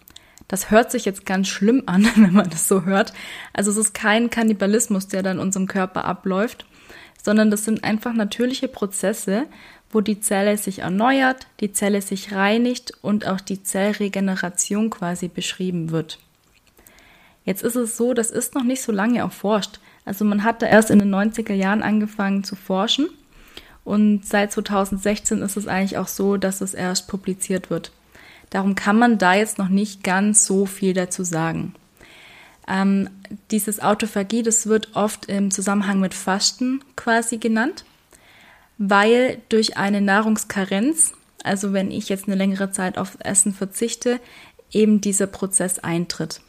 Das 0.47 0.71
hört 0.71 0.91
sich 0.91 1.05
jetzt 1.05 1.25
ganz 1.25 1.47
schlimm 1.47 1.83
an, 1.87 2.05
wenn 2.15 2.33
man 2.33 2.49
das 2.49 2.67
so 2.67 2.83
hört. 2.83 3.13
Also 3.51 3.71
es 3.71 3.77
ist 3.77 3.93
kein 3.93 4.29
Kannibalismus, 4.29 5.07
der 5.07 5.23
dann 5.23 5.37
in 5.37 5.43
unserem 5.43 5.67
Körper 5.67 6.05
abläuft, 6.05 6.65
sondern 7.23 7.49
das 7.49 7.63
sind 7.65 7.83
einfach 7.83 8.13
natürliche 8.13 8.67
Prozesse, 8.67 9.47
wo 9.89 10.01
die 10.01 10.19
Zelle 10.19 10.57
sich 10.57 10.79
erneuert, 10.79 11.47
die 11.59 11.71
Zelle 11.71 12.01
sich 12.01 12.33
reinigt 12.33 12.93
und 13.01 13.25
auch 13.25 13.41
die 13.41 13.63
Zellregeneration 13.63 14.89
quasi 14.89 15.29
beschrieben 15.29 15.91
wird. 15.91 16.19
Jetzt 17.45 17.63
ist 17.63 17.75
es 17.75 17.97
so, 17.97 18.13
das 18.13 18.29
ist 18.29 18.55
noch 18.55 18.63
nicht 18.63 18.81
so 18.81 18.91
lange 18.91 19.19
erforscht. 19.19 19.79
Also 20.05 20.25
man 20.25 20.43
hat 20.43 20.61
da 20.61 20.67
erst 20.67 20.91
in 20.91 20.99
den 20.99 21.13
90er 21.13 21.53
Jahren 21.53 21.81
angefangen 21.81 22.43
zu 22.43 22.55
forschen 22.55 23.09
und 23.83 24.25
seit 24.25 24.51
2016 24.51 25.41
ist 25.41 25.57
es 25.57 25.67
eigentlich 25.67 25.97
auch 25.97 26.07
so, 26.07 26.37
dass 26.37 26.61
es 26.61 26.73
erst 26.73 27.07
publiziert 27.07 27.69
wird. 27.69 27.91
Darum 28.49 28.75
kann 28.75 28.97
man 28.97 29.17
da 29.17 29.33
jetzt 29.33 29.57
noch 29.57 29.69
nicht 29.69 30.03
ganz 30.03 30.45
so 30.45 30.65
viel 30.65 30.93
dazu 30.93 31.23
sagen. 31.23 31.73
Ähm, 32.67 33.09
dieses 33.51 33.81
Autophagie, 33.81 34.43
das 34.43 34.67
wird 34.67 34.95
oft 34.95 35.25
im 35.25 35.51
Zusammenhang 35.51 35.99
mit 35.99 36.13
Fasten 36.13 36.81
quasi 36.95 37.37
genannt, 37.37 37.85
weil 38.77 39.41
durch 39.49 39.77
eine 39.77 40.01
Nahrungskarenz, 40.01 41.13
also 41.43 41.73
wenn 41.73 41.91
ich 41.91 42.09
jetzt 42.09 42.27
eine 42.27 42.35
längere 42.35 42.71
Zeit 42.71 42.97
auf 42.97 43.17
Essen 43.19 43.53
verzichte, 43.53 44.19
eben 44.71 45.01
dieser 45.01 45.27
Prozess 45.27 45.79
eintritt. 45.79 46.41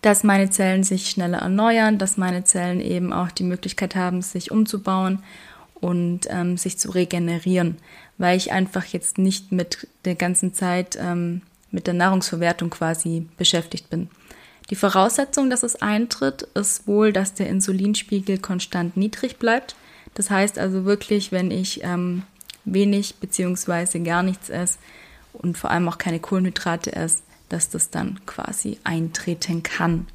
Dass 0.00 0.22
meine 0.22 0.50
Zellen 0.50 0.84
sich 0.84 1.08
schneller 1.08 1.38
erneuern, 1.38 1.98
dass 1.98 2.16
meine 2.16 2.44
Zellen 2.44 2.80
eben 2.80 3.12
auch 3.12 3.30
die 3.30 3.42
Möglichkeit 3.42 3.94
haben, 3.96 4.22
sich 4.22 4.50
umzubauen 4.50 5.22
und 5.74 6.22
ähm, 6.30 6.56
sich 6.56 6.78
zu 6.78 6.90
regenerieren, 6.90 7.78
weil 8.18 8.36
ich 8.36 8.52
einfach 8.52 8.84
jetzt 8.86 9.18
nicht 9.18 9.50
mit 9.50 9.88
der 10.04 10.14
ganzen 10.14 10.54
Zeit 10.54 10.96
ähm, 11.00 11.42
mit 11.70 11.86
der 11.86 11.94
Nahrungsverwertung 11.94 12.70
quasi 12.70 13.26
beschäftigt 13.36 13.90
bin. 13.90 14.08
Die 14.70 14.76
Voraussetzung, 14.76 15.50
dass 15.50 15.62
es 15.62 15.76
eintritt, 15.76 16.42
ist 16.54 16.86
wohl, 16.86 17.12
dass 17.12 17.34
der 17.34 17.48
Insulinspiegel 17.48 18.38
konstant 18.38 18.96
niedrig 18.96 19.38
bleibt. 19.38 19.76
Das 20.14 20.30
heißt 20.30 20.58
also 20.58 20.84
wirklich, 20.84 21.32
wenn 21.32 21.50
ich 21.50 21.82
ähm, 21.82 22.22
wenig 22.64 23.16
beziehungsweise 23.16 24.00
gar 24.00 24.22
nichts 24.22 24.48
esse 24.48 24.78
und 25.32 25.58
vor 25.58 25.70
allem 25.70 25.88
auch 25.88 25.98
keine 25.98 26.20
Kohlenhydrate 26.20 26.94
esse, 26.94 27.22
dass 27.48 27.68
das 27.68 27.90
dann 27.90 28.20
quasi 28.26 28.78
eintreten 28.84 29.62
kann. 29.62 30.06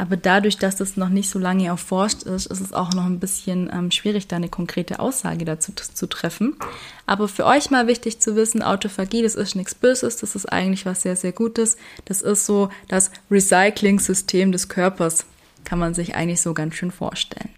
Aber 0.00 0.16
dadurch, 0.16 0.56
dass 0.56 0.76
das 0.76 0.96
noch 0.96 1.08
nicht 1.08 1.28
so 1.28 1.40
lange 1.40 1.66
erforscht 1.66 2.22
ist, 2.22 2.46
ist 2.46 2.60
es 2.60 2.72
auch 2.72 2.92
noch 2.94 3.04
ein 3.04 3.18
bisschen 3.18 3.68
ähm, 3.72 3.90
schwierig, 3.90 4.28
da 4.28 4.36
eine 4.36 4.48
konkrete 4.48 5.00
Aussage 5.00 5.44
dazu 5.44 5.72
zu 5.72 6.06
treffen. 6.06 6.56
Aber 7.04 7.26
für 7.26 7.44
euch 7.44 7.70
mal 7.70 7.88
wichtig 7.88 8.20
zu 8.20 8.36
wissen, 8.36 8.62
Autophagie, 8.62 9.24
das 9.24 9.34
ist 9.34 9.56
nichts 9.56 9.74
Böses, 9.74 10.16
das 10.18 10.36
ist 10.36 10.46
eigentlich 10.46 10.86
was 10.86 11.02
sehr, 11.02 11.16
sehr 11.16 11.32
Gutes. 11.32 11.76
Das 12.04 12.22
ist 12.22 12.46
so 12.46 12.70
das 12.86 13.10
Recycling-System 13.28 14.52
des 14.52 14.68
Körpers, 14.68 15.26
kann 15.64 15.80
man 15.80 15.94
sich 15.94 16.14
eigentlich 16.14 16.42
so 16.42 16.54
ganz 16.54 16.76
schön 16.76 16.92
vorstellen. 16.92 17.50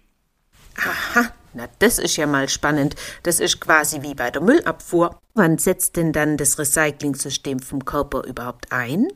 Aha, 0.77 1.31
na, 1.53 1.69
das 1.77 1.99
ist 1.99 2.17
ja 2.17 2.25
mal 2.25 2.49
spannend. 2.49 2.95
Das 3.21 3.39
ist 3.39 3.61
quasi 3.61 4.01
wie 4.01 4.15
bei 4.15 4.31
der 4.31 4.41
Müllabfuhr. 4.41 5.15
Wann 5.35 5.59
setzt 5.59 5.95
denn 5.95 6.11
dann 6.11 6.37
das 6.37 6.57
Recycling-System 6.57 7.59
vom 7.59 7.85
Körper 7.85 8.23
überhaupt 8.23 8.71
ein? 8.71 9.09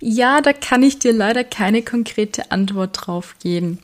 Ja, 0.00 0.40
da 0.40 0.52
kann 0.52 0.82
ich 0.82 0.98
dir 0.98 1.12
leider 1.12 1.44
keine 1.44 1.82
konkrete 1.82 2.50
Antwort 2.50 3.06
drauf 3.06 3.34
geben. 3.42 3.80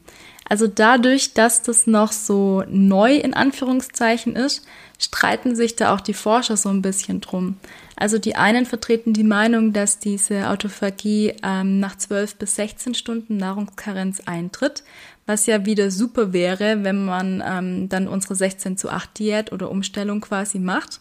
Also 0.49 0.67
dadurch, 0.69 1.35
dass 1.35 1.63
das 1.63 1.87
noch 1.87 2.13
so 2.13 2.65
neu 2.69 3.17
in 3.17 3.35
Anführungszeichen 3.35 4.37
ist, 4.37 4.67
streiten 4.99 5.57
sich 5.57 5.75
da 5.75 5.95
auch 5.95 6.01
die 6.01 6.15
Forscher 6.15 6.57
so 6.57 6.69
ein 6.69 6.83
bisschen 6.83 7.21
drum. 7.21 7.57
Also 7.97 8.19
die 8.19 8.37
einen 8.37 8.67
vertreten 8.67 9.13
die 9.13 9.25
Meinung, 9.25 9.73
dass 9.73 9.99
diese 9.99 10.49
Autophagie 10.51 11.35
ähm, 11.43 11.81
nach 11.81 11.97
12 11.97 12.37
bis 12.37 12.57
16 12.57 12.95
Stunden 12.95 13.37
Nahrungskarenz 13.37 14.21
eintritt, 14.27 14.85
was 15.27 15.47
ja 15.47 15.65
wieder 15.65 15.91
super 15.91 16.33
wäre, 16.33 16.85
wenn 16.85 17.05
man 17.05 17.43
ähm, 17.45 17.89
dann 17.89 18.09
unsere 18.09 18.35
16 18.35 18.77
zu 18.77 18.91
8 18.91 19.19
Diät 19.19 19.53
oder 19.53 19.71
Umstellung 19.71 20.21
quasi 20.21 20.59
macht. 20.59 21.01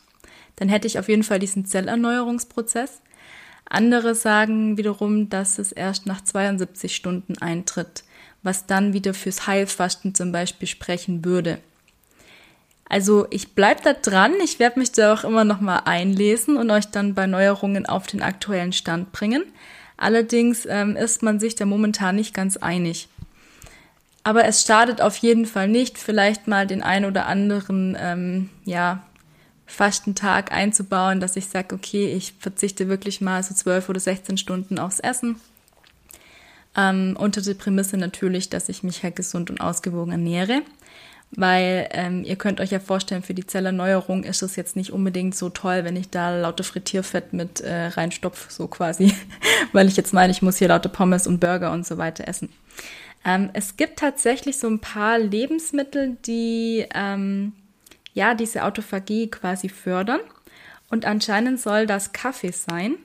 Dann 0.55 0.69
hätte 0.69 0.87
ich 0.87 0.99
auf 0.99 1.09
jeden 1.09 1.23
Fall 1.23 1.39
diesen 1.39 1.65
Zellerneuerungsprozess. 1.65 3.01
Andere 3.73 4.13
sagen 4.13 4.77
wiederum, 4.77 5.29
dass 5.29 5.57
es 5.57 5.71
erst 5.71 6.05
nach 6.05 6.21
72 6.21 6.95
Stunden 6.95 7.37
eintritt, 7.39 8.03
was 8.43 8.67
dann 8.67 8.93
wieder 8.93 9.13
fürs 9.13 9.47
Heilfasten 9.47 10.13
zum 10.13 10.31
Beispiel 10.31 10.67
sprechen 10.67 11.25
würde. 11.25 11.57
Also 12.87 13.25
ich 13.31 13.55
bleibe 13.55 13.81
da 13.83 13.93
dran, 13.93 14.33
ich 14.43 14.59
werde 14.59 14.79
mich 14.79 14.91
da 14.91 15.13
auch 15.13 15.23
immer 15.23 15.43
noch 15.43 15.59
mal 15.59 15.79
einlesen 15.85 16.57
und 16.57 16.69
euch 16.69 16.85
dann 16.85 17.15
bei 17.15 17.25
Neuerungen 17.25 17.87
auf 17.87 18.05
den 18.05 18.21
aktuellen 18.21 18.73
Stand 18.73 19.11
bringen. 19.11 19.43
Allerdings 19.97 20.67
ähm, 20.67 20.95
ist 20.95 21.23
man 21.23 21.39
sich 21.39 21.55
da 21.55 21.65
momentan 21.65 22.15
nicht 22.15 22.35
ganz 22.35 22.57
einig. 22.57 23.07
Aber 24.23 24.45
es 24.45 24.63
schadet 24.63 25.01
auf 25.01 25.17
jeden 25.17 25.47
Fall 25.47 25.67
nicht, 25.67 25.97
vielleicht 25.97 26.47
mal 26.47 26.67
den 26.67 26.83
ein 26.83 27.05
oder 27.05 27.25
anderen 27.25 27.97
ähm, 27.99 28.49
ja, 28.65 29.01
Fastentag 29.65 30.51
einzubauen, 30.51 31.19
dass 31.19 31.35
ich 31.35 31.47
sage, 31.47 31.75
okay, 31.75 32.13
ich 32.13 32.33
verzichte 32.39 32.89
wirklich 32.89 33.21
mal 33.21 33.41
so 33.43 33.53
zwölf 33.53 33.89
oder 33.89 33.99
16 33.99 34.37
Stunden 34.37 34.79
aufs 34.79 34.99
Essen. 34.99 35.39
Ähm, 36.75 37.15
unter 37.19 37.41
der 37.41 37.53
Prämisse 37.53 37.97
natürlich, 37.97 38.49
dass 38.49 38.69
ich 38.69 38.83
mich 38.83 39.03
halt 39.03 39.15
gesund 39.15 39.49
und 39.49 39.61
ausgewogen 39.61 40.11
ernähre. 40.11 40.61
Weil 41.35 41.89
ähm, 41.91 42.23
ihr 42.23 42.35
könnt 42.35 42.61
euch 42.61 42.69
ja 42.69 42.79
vorstellen, 42.79 43.23
für 43.23 43.33
die 43.33 43.47
Zellerneuerung 43.47 44.23
ist 44.23 44.43
es 44.43 44.55
jetzt 44.55 44.75
nicht 44.75 44.91
unbedingt 44.91 45.35
so 45.35 45.49
toll, 45.49 45.83
wenn 45.83 45.95
ich 45.95 46.11
da 46.11 46.39
lauter 46.39 46.63
Frittierfett 46.63 47.33
mit 47.33 47.61
äh, 47.61 47.87
reinstopf, 47.87 48.51
so 48.51 48.67
quasi. 48.67 49.13
weil 49.71 49.87
ich 49.87 49.97
jetzt 49.97 50.13
meine, 50.13 50.31
ich 50.31 50.43
muss 50.43 50.57
hier 50.57 50.67
lauter 50.67 50.89
Pommes 50.89 51.25
und 51.25 51.39
Burger 51.39 51.71
und 51.71 51.87
so 51.87 51.97
weiter 51.97 52.27
essen. 52.27 52.49
Ähm, 53.25 53.49
es 53.53 53.77
gibt 53.77 53.99
tatsächlich 53.99 54.59
so 54.59 54.67
ein 54.67 54.79
paar 54.79 55.17
Lebensmittel, 55.17 56.17
die 56.25 56.85
ähm, 56.93 57.53
ja 58.13 58.33
diese 58.33 58.63
Autophagie 58.63 59.29
quasi 59.29 59.69
fördern. 59.69 60.21
Und 60.89 61.05
anscheinend 61.05 61.59
soll 61.59 61.85
das 61.85 62.13
Kaffee 62.13 62.51
sein. 62.51 62.95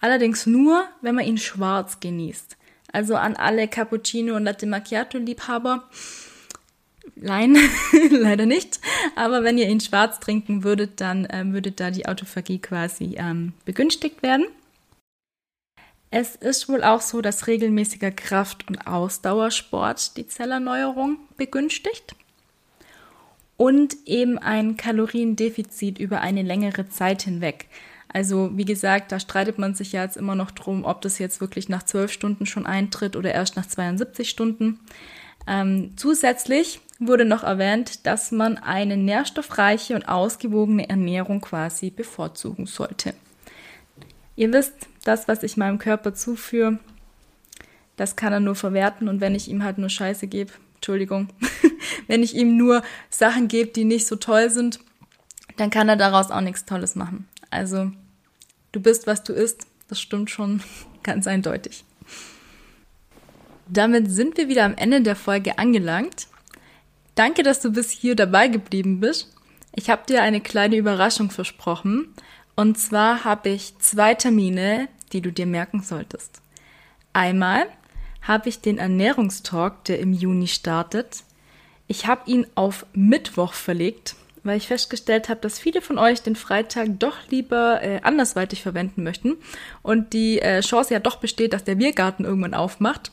Allerdings 0.00 0.46
nur, 0.46 0.84
wenn 1.02 1.14
man 1.14 1.26
ihn 1.26 1.38
schwarz 1.38 2.00
genießt. 2.00 2.56
Also 2.92 3.16
an 3.16 3.36
alle 3.36 3.68
Cappuccino 3.68 4.34
und 4.34 4.44
Latte 4.44 4.66
Macchiato 4.66 5.18
Liebhaber. 5.18 5.84
Nein, 7.14 7.56
leider 8.10 8.46
nicht. 8.46 8.80
Aber 9.16 9.44
wenn 9.44 9.58
ihr 9.58 9.68
ihn 9.68 9.80
schwarz 9.80 10.18
trinken 10.20 10.64
würdet, 10.64 11.00
dann 11.00 11.26
äh, 11.26 11.44
würde 11.46 11.72
da 11.72 11.90
die 11.90 12.06
Autophagie 12.06 12.58
quasi 12.58 13.16
ähm, 13.18 13.52
begünstigt 13.64 14.22
werden. 14.22 14.46
Es 16.10 16.34
ist 16.34 16.68
wohl 16.68 16.82
auch 16.82 17.02
so, 17.02 17.20
dass 17.20 17.46
regelmäßiger 17.46 18.10
Kraft- 18.10 18.66
und 18.68 18.86
Ausdauersport 18.86 20.16
die 20.16 20.26
Zellerneuerung 20.26 21.18
begünstigt 21.36 22.16
und 23.60 23.94
eben 24.06 24.38
ein 24.38 24.78
Kaloriendefizit 24.78 25.98
über 25.98 26.22
eine 26.22 26.40
längere 26.40 26.88
Zeit 26.88 27.20
hinweg. 27.20 27.66
Also 28.08 28.56
wie 28.56 28.64
gesagt, 28.64 29.12
da 29.12 29.20
streitet 29.20 29.58
man 29.58 29.74
sich 29.74 29.92
ja 29.92 30.02
jetzt 30.02 30.16
immer 30.16 30.34
noch 30.34 30.50
drum, 30.50 30.86
ob 30.86 31.02
das 31.02 31.18
jetzt 31.18 31.42
wirklich 31.42 31.68
nach 31.68 31.82
zwölf 31.82 32.10
Stunden 32.10 32.46
schon 32.46 32.64
eintritt 32.64 33.16
oder 33.16 33.34
erst 33.34 33.56
nach 33.56 33.66
72 33.66 34.30
Stunden. 34.30 34.80
Ähm, 35.46 35.92
zusätzlich 35.96 36.80
wurde 37.00 37.26
noch 37.26 37.42
erwähnt, 37.42 38.06
dass 38.06 38.32
man 38.32 38.56
eine 38.56 38.96
nährstoffreiche 38.96 39.94
und 39.94 40.08
ausgewogene 40.08 40.88
Ernährung 40.88 41.42
quasi 41.42 41.90
bevorzugen 41.90 42.64
sollte. 42.64 43.12
Ihr 44.36 44.54
wisst, 44.54 44.72
das, 45.04 45.28
was 45.28 45.42
ich 45.42 45.58
meinem 45.58 45.76
Körper 45.76 46.14
zuführe, 46.14 46.78
das 47.96 48.16
kann 48.16 48.32
er 48.32 48.40
nur 48.40 48.54
verwerten 48.54 49.06
und 49.06 49.20
wenn 49.20 49.34
ich 49.34 49.50
ihm 49.50 49.62
halt 49.62 49.76
nur 49.76 49.90
Scheiße 49.90 50.28
gebe, 50.28 50.52
Entschuldigung, 50.76 51.28
wenn 52.06 52.22
ich 52.22 52.34
ihm 52.34 52.56
nur 52.56 52.82
Sachen 53.08 53.48
gebe, 53.48 53.70
die 53.70 53.84
nicht 53.84 54.06
so 54.06 54.16
toll 54.16 54.50
sind, 54.50 54.80
dann 55.56 55.70
kann 55.70 55.88
er 55.88 55.96
daraus 55.96 56.30
auch 56.30 56.40
nichts 56.40 56.64
Tolles 56.64 56.94
machen. 56.94 57.28
Also, 57.50 57.92
du 58.72 58.80
bist, 58.80 59.06
was 59.06 59.24
du 59.24 59.32
isst, 59.32 59.66
das 59.88 60.00
stimmt 60.00 60.30
schon 60.30 60.62
ganz 61.02 61.26
eindeutig. 61.26 61.84
Damit 63.68 64.10
sind 64.10 64.36
wir 64.36 64.48
wieder 64.48 64.64
am 64.64 64.76
Ende 64.76 65.00
der 65.00 65.16
Folge 65.16 65.58
angelangt. 65.58 66.26
Danke, 67.14 67.42
dass 67.42 67.60
du 67.60 67.70
bis 67.72 67.90
hier 67.90 68.16
dabei 68.16 68.48
geblieben 68.48 69.00
bist. 69.00 69.32
Ich 69.74 69.90
habe 69.90 70.02
dir 70.06 70.22
eine 70.22 70.40
kleine 70.40 70.76
Überraschung 70.76 71.30
versprochen. 71.30 72.14
Und 72.56 72.78
zwar 72.78 73.24
habe 73.24 73.50
ich 73.50 73.78
zwei 73.78 74.14
Termine, 74.14 74.88
die 75.12 75.20
du 75.20 75.32
dir 75.32 75.46
merken 75.46 75.82
solltest. 75.82 76.40
Einmal 77.12 77.66
habe 78.22 78.48
ich 78.48 78.60
den 78.60 78.78
Ernährungstalk, 78.78 79.84
der 79.84 80.00
im 80.00 80.12
Juni 80.12 80.46
startet. 80.46 81.24
Ich 81.90 82.06
habe 82.06 82.30
ihn 82.30 82.46
auf 82.54 82.86
Mittwoch 82.92 83.52
verlegt, 83.52 84.14
weil 84.44 84.56
ich 84.56 84.68
festgestellt 84.68 85.28
habe, 85.28 85.40
dass 85.40 85.58
viele 85.58 85.82
von 85.82 85.98
euch 85.98 86.22
den 86.22 86.36
Freitag 86.36 87.00
doch 87.00 87.16
lieber 87.30 87.82
äh, 87.82 87.98
andersweitig 88.04 88.62
verwenden 88.62 89.02
möchten 89.02 89.38
und 89.82 90.12
die 90.12 90.40
äh, 90.40 90.60
Chance 90.60 90.94
ja 90.94 91.00
doch 91.00 91.16
besteht, 91.16 91.52
dass 91.52 91.64
der 91.64 91.74
Biergarten 91.74 92.24
irgendwann 92.24 92.54
aufmacht. 92.54 93.10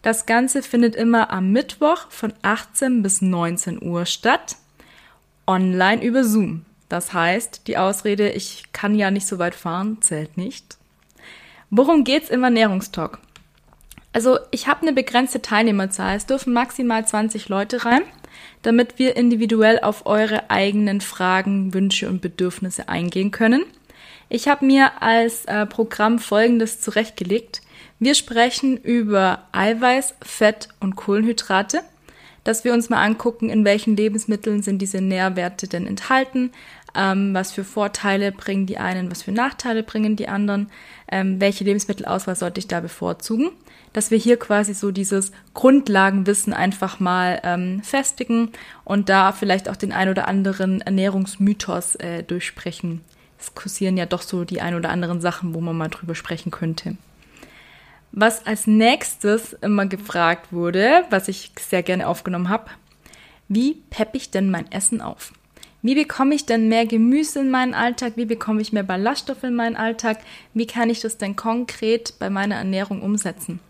Das 0.02 0.24
Ganze 0.24 0.62
findet 0.62 0.94
immer 0.94 1.30
am 1.30 1.50
Mittwoch 1.50 2.08
von 2.10 2.32
18 2.42 3.02
bis 3.02 3.22
19 3.22 3.82
Uhr 3.82 4.06
statt 4.06 4.54
online 5.48 6.00
über 6.00 6.22
Zoom. 6.22 6.64
Das 6.88 7.12
heißt, 7.12 7.66
die 7.66 7.76
Ausrede, 7.76 8.30
ich 8.30 8.64
kann 8.72 8.94
ja 8.94 9.10
nicht 9.10 9.26
so 9.26 9.38
weit 9.38 9.54
fahren, 9.54 9.98
zählt 10.00 10.36
nicht. 10.36 10.78
Worum 11.70 12.04
geht's 12.04 12.30
im 12.30 12.44
Ernährungstalk? 12.44 13.18
Also, 14.14 14.38
ich 14.50 14.66
habe 14.68 14.82
eine 14.82 14.94
begrenzte 14.94 15.42
Teilnehmerzahl. 15.42 16.16
Es 16.16 16.24
dürfen 16.24 16.54
maximal 16.54 17.06
20 17.06 17.50
Leute 17.50 17.84
rein, 17.84 18.02
damit 18.62 18.98
wir 18.98 19.16
individuell 19.16 19.80
auf 19.80 20.06
eure 20.06 20.50
eigenen 20.50 21.02
Fragen, 21.02 21.74
Wünsche 21.74 22.08
und 22.08 22.22
Bedürfnisse 22.22 22.88
eingehen 22.88 23.30
können. 23.30 23.64
Ich 24.30 24.48
habe 24.48 24.64
mir 24.64 25.02
als 25.02 25.44
äh, 25.44 25.66
Programm 25.66 26.18
Folgendes 26.18 26.80
zurechtgelegt. 26.80 27.60
Wir 27.98 28.14
sprechen 28.14 28.78
über 28.78 29.42
Eiweiß, 29.52 30.14
Fett 30.22 30.68
und 30.80 30.96
Kohlenhydrate 30.96 31.82
dass 32.48 32.64
wir 32.64 32.72
uns 32.72 32.88
mal 32.88 33.02
angucken, 33.02 33.50
in 33.50 33.66
welchen 33.66 33.94
Lebensmitteln 33.94 34.62
sind 34.62 34.78
diese 34.78 35.02
Nährwerte 35.02 35.68
denn 35.68 35.86
enthalten, 35.86 36.50
ähm, 36.94 37.34
was 37.34 37.52
für 37.52 37.64
Vorteile 37.64 38.32
bringen 38.32 38.66
die 38.66 38.78
einen, 38.78 39.10
was 39.10 39.22
für 39.22 39.32
Nachteile 39.32 39.82
bringen 39.82 40.16
die 40.16 40.28
anderen, 40.28 40.70
ähm, 41.10 41.40
welche 41.40 41.64
Lebensmittelauswahl 41.64 42.36
sollte 42.36 42.60
ich 42.60 42.68
da 42.68 42.80
bevorzugen, 42.80 43.50
dass 43.92 44.10
wir 44.10 44.18
hier 44.18 44.38
quasi 44.38 44.74
so 44.74 44.90
dieses 44.90 45.32
Grundlagenwissen 45.54 46.52
einfach 46.52 47.00
mal 47.00 47.40
ähm, 47.44 47.82
festigen 47.82 48.50
und 48.84 49.08
da 49.08 49.32
vielleicht 49.32 49.68
auch 49.68 49.76
den 49.76 49.92
ein 49.92 50.08
oder 50.08 50.28
anderen 50.28 50.80
Ernährungsmythos 50.80 51.96
äh, 51.96 52.22
durchsprechen. 52.22 53.02
Es 53.38 53.54
kursieren 53.54 53.96
ja 53.96 54.06
doch 54.06 54.22
so 54.22 54.44
die 54.44 54.60
ein 54.60 54.74
oder 54.74 54.90
anderen 54.90 55.20
Sachen, 55.20 55.54
wo 55.54 55.60
man 55.60 55.76
mal 55.76 55.88
drüber 55.88 56.14
sprechen 56.14 56.50
könnte. 56.50 56.96
Was 58.10 58.46
als 58.46 58.66
nächstes 58.66 59.52
immer 59.52 59.86
gefragt 59.86 60.52
wurde, 60.52 61.04
was 61.10 61.28
ich 61.28 61.52
sehr 61.58 61.82
gerne 61.82 62.08
aufgenommen 62.08 62.48
habe, 62.48 62.70
wie 63.48 63.74
peppe 63.90 64.16
ich 64.16 64.30
denn 64.30 64.50
mein 64.50 64.70
Essen 64.72 65.00
auf? 65.00 65.32
Wie 65.80 65.94
bekomme 65.94 66.34
ich 66.34 66.44
denn 66.44 66.68
mehr 66.68 66.86
Gemüse 66.86 67.40
in 67.40 67.50
meinen 67.50 67.74
Alltag? 67.74 68.14
Wie 68.16 68.24
bekomme 68.24 68.60
ich 68.60 68.72
mehr 68.72 68.82
Ballaststoffe 68.82 69.44
in 69.44 69.54
meinen 69.54 69.76
Alltag? 69.76 70.18
Wie 70.52 70.66
kann 70.66 70.90
ich 70.90 71.00
das 71.00 71.18
denn 71.18 71.36
konkret 71.36 72.14
bei 72.18 72.30
meiner 72.30 72.56
Ernährung 72.56 73.00
umsetzen? 73.00 73.60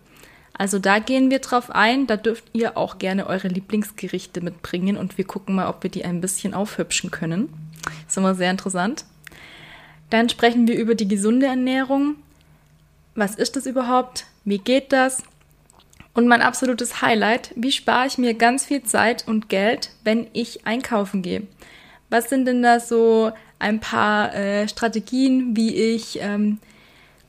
Also 0.54 0.78
da 0.78 0.98
gehen 0.98 1.30
wir 1.30 1.38
drauf 1.38 1.70
ein. 1.70 2.06
Da 2.06 2.16
dürft 2.16 2.44
ihr 2.52 2.76
auch 2.76 2.98
gerne 2.98 3.26
eure 3.26 3.48
Lieblingsgerichte 3.48 4.40
mitbringen 4.40 4.96
und 4.96 5.18
wir 5.18 5.24
gucken 5.24 5.54
mal, 5.54 5.68
ob 5.68 5.82
wir 5.82 5.90
die 5.90 6.04
ein 6.04 6.20
bisschen 6.20 6.54
aufhübschen 6.54 7.10
können. 7.10 7.48
Ist 8.06 8.16
immer 8.16 8.34
sehr 8.34 8.50
interessant. 8.50 9.04
Dann 10.10 10.28
sprechen 10.30 10.66
wir 10.66 10.78
über 10.78 10.94
die 10.94 11.08
gesunde 11.08 11.46
Ernährung. 11.46 12.16
Was 13.14 13.34
ist 13.34 13.56
das 13.56 13.66
überhaupt? 13.66 14.26
Wie 14.44 14.58
geht 14.58 14.92
das? 14.92 15.22
Und 16.14 16.26
mein 16.26 16.42
absolutes 16.42 17.02
Highlight, 17.02 17.52
wie 17.54 17.70
spare 17.70 18.06
ich 18.06 18.18
mir 18.18 18.34
ganz 18.34 18.64
viel 18.64 18.82
Zeit 18.82 19.28
und 19.28 19.48
Geld, 19.48 19.90
wenn 20.02 20.26
ich 20.32 20.66
einkaufen 20.66 21.22
gehe? 21.22 21.46
Was 22.10 22.28
sind 22.28 22.46
denn 22.46 22.62
da 22.62 22.80
so 22.80 23.32
ein 23.58 23.80
paar 23.80 24.34
äh, 24.34 24.68
Strategien, 24.68 25.56
wie 25.56 25.74
ich 25.74 26.20
ähm, 26.20 26.58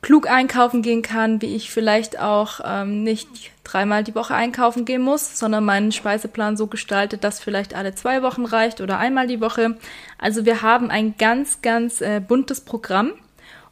klug 0.02 0.30
einkaufen 0.30 0.82
gehen 0.82 1.02
kann, 1.02 1.42
wie 1.42 1.54
ich 1.54 1.70
vielleicht 1.70 2.18
auch 2.18 2.60
ähm, 2.64 3.02
nicht 3.02 3.28
dreimal 3.64 4.02
die 4.02 4.14
Woche 4.14 4.34
einkaufen 4.34 4.84
gehen 4.84 5.02
muss, 5.02 5.38
sondern 5.38 5.64
meinen 5.64 5.92
Speiseplan 5.92 6.56
so 6.56 6.66
gestaltet, 6.66 7.24
dass 7.24 7.40
vielleicht 7.40 7.74
alle 7.74 7.94
zwei 7.94 8.22
Wochen 8.22 8.46
reicht 8.46 8.80
oder 8.80 8.98
einmal 8.98 9.26
die 9.26 9.40
Woche. 9.40 9.76
Also 10.18 10.46
wir 10.46 10.62
haben 10.62 10.90
ein 10.90 11.14
ganz, 11.18 11.60
ganz 11.60 12.00
äh, 12.00 12.20
buntes 12.20 12.62
Programm 12.62 13.12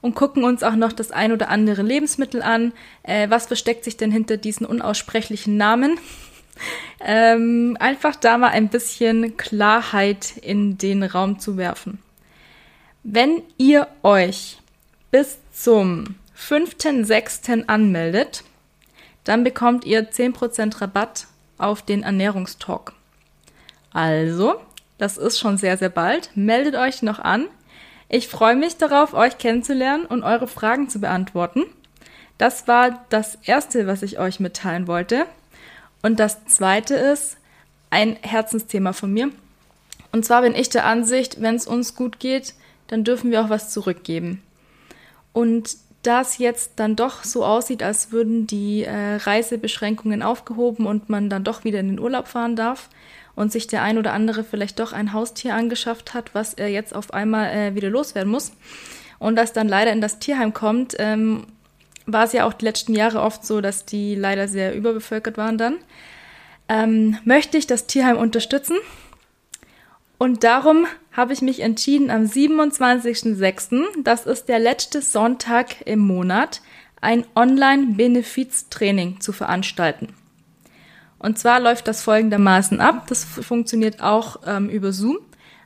und 0.00 0.14
gucken 0.14 0.44
uns 0.44 0.62
auch 0.62 0.76
noch 0.76 0.92
das 0.92 1.10
ein 1.10 1.32
oder 1.32 1.48
andere 1.48 1.82
Lebensmittel 1.82 2.42
an. 2.42 2.72
Äh, 3.02 3.30
was 3.30 3.46
versteckt 3.46 3.84
sich 3.84 3.96
denn 3.96 4.12
hinter 4.12 4.36
diesen 4.36 4.66
unaussprechlichen 4.66 5.56
Namen? 5.56 5.98
Ähm, 7.00 7.76
einfach 7.80 8.16
da 8.16 8.38
mal 8.38 8.48
ein 8.48 8.68
bisschen 8.68 9.36
Klarheit 9.36 10.36
in 10.36 10.78
den 10.78 11.02
Raum 11.02 11.38
zu 11.38 11.56
werfen. 11.56 11.98
Wenn 13.02 13.42
ihr 13.56 13.88
euch 14.02 14.58
bis 15.10 15.38
zum 15.52 16.16
5.6. 16.36 17.66
anmeldet, 17.66 18.44
dann 19.24 19.44
bekommt 19.44 19.84
ihr 19.84 20.10
10% 20.10 20.80
Rabatt 20.80 21.26
auf 21.58 21.82
den 21.82 22.02
Ernährungstalk. 22.02 22.92
Also, 23.92 24.60
das 24.98 25.16
ist 25.16 25.38
schon 25.38 25.56
sehr, 25.58 25.76
sehr 25.76 25.88
bald. 25.88 26.30
Meldet 26.34 26.74
euch 26.74 27.02
noch 27.02 27.18
an. 27.18 27.46
Ich 28.08 28.28
freue 28.28 28.56
mich 28.56 28.76
darauf, 28.76 29.12
euch 29.14 29.38
kennenzulernen 29.38 30.06
und 30.06 30.22
eure 30.22 30.48
Fragen 30.48 30.88
zu 30.88 31.00
beantworten. 31.00 31.64
Das 32.38 32.68
war 32.68 33.04
das 33.08 33.36
Erste, 33.44 33.86
was 33.86 34.02
ich 34.02 34.18
euch 34.18 34.40
mitteilen 34.40 34.86
wollte. 34.86 35.26
Und 36.02 36.20
das 36.20 36.44
Zweite 36.46 36.94
ist 36.94 37.36
ein 37.90 38.16
Herzensthema 38.22 38.92
von 38.92 39.12
mir. 39.12 39.30
Und 40.12 40.24
zwar 40.24 40.42
bin 40.42 40.54
ich 40.54 40.68
der 40.68 40.86
Ansicht, 40.86 41.40
wenn 41.40 41.54
es 41.54 41.66
uns 41.66 41.94
gut 41.94 42.18
geht, 42.18 42.54
dann 42.86 43.04
dürfen 43.04 43.30
wir 43.30 43.44
auch 43.44 43.50
was 43.50 43.70
zurückgeben. 43.70 44.42
Und 45.32 45.76
da 46.02 46.22
es 46.22 46.38
jetzt 46.38 46.72
dann 46.76 46.96
doch 46.96 47.24
so 47.24 47.44
aussieht, 47.44 47.82
als 47.82 48.12
würden 48.12 48.46
die 48.46 48.84
äh, 48.84 49.16
Reisebeschränkungen 49.16 50.22
aufgehoben 50.22 50.86
und 50.86 51.10
man 51.10 51.28
dann 51.28 51.44
doch 51.44 51.64
wieder 51.64 51.80
in 51.80 51.88
den 51.88 52.00
Urlaub 52.00 52.28
fahren 52.28 52.56
darf, 52.56 52.88
und 53.38 53.52
sich 53.52 53.68
der 53.68 53.84
ein 53.84 53.98
oder 53.98 54.14
andere 54.14 54.42
vielleicht 54.42 54.80
doch 54.80 54.92
ein 54.92 55.12
Haustier 55.12 55.54
angeschafft 55.54 56.12
hat, 56.12 56.34
was 56.34 56.54
er 56.54 56.70
jetzt 56.70 56.92
auf 56.92 57.14
einmal 57.14 57.48
äh, 57.50 57.74
wieder 57.76 57.88
loswerden 57.88 58.32
muss 58.32 58.50
und 59.20 59.36
das 59.36 59.52
dann 59.52 59.68
leider 59.68 59.92
in 59.92 60.00
das 60.00 60.18
Tierheim 60.18 60.52
kommt, 60.52 60.96
ähm, 60.98 61.46
war 62.12 62.24
es 62.24 62.32
ja 62.32 62.44
auch 62.46 62.52
die 62.52 62.64
letzten 62.64 62.94
Jahre 62.94 63.20
oft 63.20 63.46
so, 63.46 63.60
dass 63.60 63.84
die 63.84 64.14
leider 64.14 64.48
sehr 64.48 64.74
überbevölkert 64.74 65.36
waren 65.36 65.58
dann. 65.58 65.76
Ähm, 66.68 67.18
möchte 67.24 67.56
ich 67.56 67.66
das 67.66 67.86
Tierheim 67.86 68.16
unterstützen? 68.16 68.76
Und 70.18 70.42
darum 70.42 70.86
habe 71.12 71.32
ich 71.32 71.42
mich 71.42 71.60
entschieden, 71.60 72.10
am 72.10 72.24
27.06., 72.24 74.02
das 74.02 74.26
ist 74.26 74.48
der 74.48 74.58
letzte 74.58 75.00
Sonntag 75.00 75.86
im 75.86 76.00
Monat, 76.00 76.60
ein 77.00 77.24
Online-Benefiztraining 77.36 79.20
zu 79.20 79.32
veranstalten. 79.32 80.14
Und 81.18 81.38
zwar 81.38 81.60
läuft 81.60 81.88
das 81.88 82.02
folgendermaßen 82.02 82.80
ab. 82.80 83.06
Das 83.08 83.24
funktioniert 83.24 84.02
auch 84.02 84.40
ähm, 84.46 84.68
über 84.68 84.92
Zoom. 84.92 85.18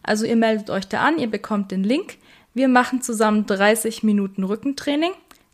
Also 0.03 0.27
ihr 0.27 0.37
meldet 0.37 0.71
euch 0.71 0.89
da 0.89 1.03
an, 1.03 1.19
ihr 1.19 1.31
bekommt 1.31 1.71
den 1.71 1.85
Link. 1.85 2.17
Wir 2.55 2.69
machen 2.69 3.01
zusammen 3.01 3.47
30 3.47 4.03
Minuten 4.03 4.45
Rückentraining, 4.45 5.13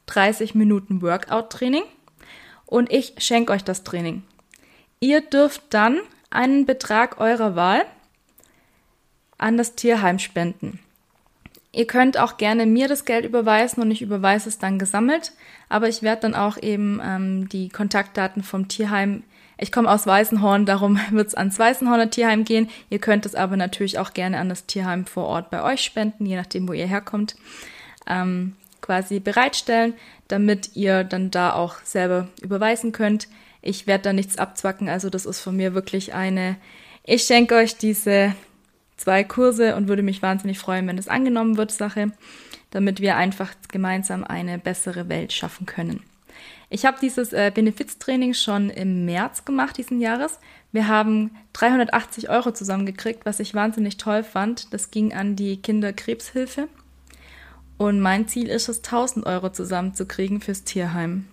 30 0.08 0.54
Minuten 0.54 1.02
Workout-Training 1.02 1.84
und 2.66 2.92
ich 2.92 3.14
schenke 3.18 3.52
euch 3.52 3.64
das 3.64 3.84
Training. 3.84 4.22
Ihr 5.00 5.20
dürft 5.20 5.62
dann 5.70 6.00
einen 6.30 6.66
Betrag 6.66 7.20
eurer 7.20 7.54
Wahl 7.54 7.84
an 9.38 9.56
das 9.56 9.76
Tierheim 9.76 10.18
spenden. 10.18 10.80
Ihr 11.72 11.86
könnt 11.86 12.18
auch 12.18 12.38
gerne 12.38 12.66
mir 12.66 12.88
das 12.88 13.04
Geld 13.04 13.24
überweisen 13.24 13.82
und 13.82 13.90
ich 13.90 14.02
überweise 14.02 14.48
es 14.48 14.58
dann 14.58 14.78
gesammelt, 14.78 15.32
aber 15.68 15.88
ich 15.88 16.02
werde 16.02 16.22
dann 16.22 16.34
auch 16.34 16.60
eben 16.60 17.00
ähm, 17.04 17.48
die 17.48 17.68
Kontaktdaten 17.68 18.42
vom 18.42 18.68
Tierheim 18.68 19.22
ich 19.60 19.72
komme 19.72 19.90
aus 19.90 20.06
Weißenhorn, 20.06 20.66
darum 20.66 20.98
wird 21.10 21.26
es 21.26 21.34
ans 21.34 21.58
Weißenhorner 21.58 22.10
Tierheim 22.10 22.44
gehen. 22.44 22.70
Ihr 22.90 23.00
könnt 23.00 23.26
es 23.26 23.34
aber 23.34 23.56
natürlich 23.56 23.98
auch 23.98 24.14
gerne 24.14 24.38
an 24.38 24.48
das 24.48 24.66
Tierheim 24.66 25.04
vor 25.04 25.24
Ort 25.24 25.50
bei 25.50 25.62
euch 25.62 25.82
spenden, 25.82 26.24
je 26.26 26.36
nachdem, 26.36 26.68
wo 26.68 26.72
ihr 26.72 26.86
herkommt. 26.86 27.36
ähm, 28.06 28.54
quasi 28.88 29.20
bereitstellen, 29.20 29.92
damit 30.28 30.74
ihr 30.74 31.04
dann 31.04 31.30
da 31.30 31.52
auch 31.52 31.74
selber 31.84 32.28
überweisen 32.40 32.90
könnt. 32.90 33.28
Ich 33.60 33.86
werde 33.86 34.04
da 34.04 34.12
nichts 34.14 34.38
abzwacken, 34.38 34.88
also 34.88 35.10
das 35.10 35.26
ist 35.26 35.40
von 35.40 35.54
mir 35.54 35.74
wirklich 35.74 36.14
eine, 36.14 36.56
ich 37.04 37.24
schenke 37.24 37.54
euch 37.54 37.76
diese 37.76 38.34
zwei 38.96 39.24
Kurse 39.24 39.76
und 39.76 39.88
würde 39.88 40.02
mich 40.02 40.22
wahnsinnig 40.22 40.58
freuen, 40.58 40.88
wenn 40.88 40.96
es 40.96 41.06
angenommen 41.06 41.58
wird, 41.58 41.70
Sache, 41.70 42.12
damit 42.70 43.02
wir 43.02 43.18
einfach 43.18 43.52
gemeinsam 43.70 44.24
eine 44.24 44.58
bessere 44.58 45.10
Welt 45.10 45.34
schaffen 45.34 45.66
können. 45.66 46.02
Ich 46.70 46.86
habe 46.86 46.96
dieses 46.98 47.34
äh, 47.34 47.52
Benefiztraining 47.54 48.32
schon 48.32 48.70
im 48.70 49.04
März 49.04 49.44
gemacht 49.44 49.76
diesen 49.76 50.00
Jahres. 50.00 50.38
Wir 50.72 50.88
haben 50.88 51.36
380 51.52 52.30
Euro 52.30 52.52
zusammengekriegt, 52.52 53.26
was 53.26 53.38
ich 53.38 53.54
wahnsinnig 53.54 53.98
toll 53.98 54.24
fand. 54.24 54.72
Das 54.72 54.90
ging 54.90 55.12
an 55.12 55.36
die 55.36 55.60
Kinderkrebshilfe. 55.60 56.68
Und 57.78 58.00
mein 58.00 58.28
Ziel 58.28 58.48
ist 58.48 58.68
es, 58.68 58.78
1000 58.78 59.24
Euro 59.24 59.50
zusammenzukriegen 59.50 60.40
fürs 60.40 60.64
Tierheim. 60.64 61.26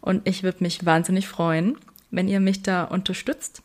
Und 0.00 0.26
ich 0.26 0.42
würde 0.42 0.62
mich 0.62 0.86
wahnsinnig 0.86 1.28
freuen, 1.28 1.76
wenn 2.10 2.28
ihr 2.28 2.40
mich 2.40 2.62
da 2.62 2.84
unterstützt. 2.84 3.62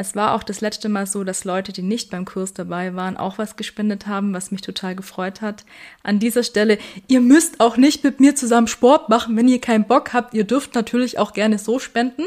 Es 0.00 0.14
war 0.14 0.34
auch 0.34 0.44
das 0.44 0.60
letzte 0.60 0.88
Mal 0.88 1.06
so, 1.06 1.24
dass 1.24 1.44
Leute, 1.44 1.72
die 1.72 1.82
nicht 1.82 2.10
beim 2.10 2.24
Kurs 2.24 2.54
dabei 2.54 2.94
waren, 2.94 3.16
auch 3.16 3.36
was 3.36 3.56
gespendet 3.56 4.06
haben, 4.06 4.32
was 4.32 4.52
mich 4.52 4.60
total 4.60 4.94
gefreut 4.94 5.40
hat. 5.40 5.64
An 6.04 6.20
dieser 6.20 6.44
Stelle, 6.44 6.78
ihr 7.08 7.20
müsst 7.20 7.58
auch 7.58 7.76
nicht 7.76 8.04
mit 8.04 8.20
mir 8.20 8.36
zusammen 8.36 8.68
Sport 8.68 9.08
machen, 9.08 9.36
wenn 9.36 9.48
ihr 9.48 9.60
keinen 9.60 9.88
Bock 9.88 10.12
habt. 10.12 10.34
Ihr 10.34 10.44
dürft 10.44 10.76
natürlich 10.76 11.18
auch 11.18 11.32
gerne 11.32 11.58
so 11.58 11.80
spenden. 11.80 12.22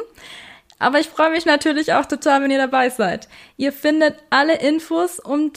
Aber 0.82 1.00
ich 1.00 1.08
freue 1.10 1.30
mich 1.30 1.46
natürlich 1.46 1.94
auch 1.94 2.08
total, 2.08 2.42
wenn 2.42 2.50
ihr 2.50 2.58
dabei 2.58 2.90
seid. 2.90 3.28
Ihr 3.56 3.72
findet 3.72 4.16
alle 4.32 4.56
Infos 4.56 5.20
um 5.20 5.52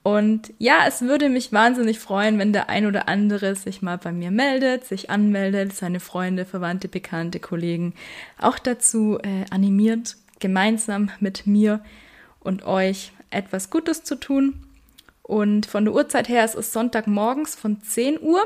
Und 0.02 0.52
ja, 0.58 0.86
es 0.88 1.04
würde 1.04 1.30
mich 1.30 1.54
wahnsinnig 1.54 2.00
freuen, 2.00 2.40
wenn 2.40 2.52
der 2.52 2.68
ein 2.68 2.88
oder 2.88 3.08
andere 3.08 3.56
sich 3.56 3.84
mal 3.84 4.00
bei 4.00 4.12
mir 4.12 4.32
meldet, 4.32 4.86
sich 4.86 5.12
anmeldet, 5.12 5.76
seine 5.76 6.00
Freunde, 6.00 6.46
Verwandte, 6.46 6.88
Bekannte, 6.88 7.40
Kollegen 7.40 7.94
auch 8.42 8.58
dazu 8.58 9.20
äh, 9.22 9.46
animiert, 9.52 10.16
gemeinsam 10.40 11.12
mit 11.20 11.46
mir 11.46 11.82
und 12.48 12.66
euch 12.66 13.12
etwas 13.30 13.70
Gutes 13.70 14.04
zu 14.04 14.16
tun. 14.16 14.64
Und 15.22 15.66
von 15.66 15.84
der 15.84 15.94
Uhrzeit 15.94 16.30
her 16.30 16.46
ist 16.46 16.56
es 16.56 16.72
Sonntagmorgens 16.72 17.56
von 17.56 17.82
10 17.82 18.22
Uhr 18.22 18.42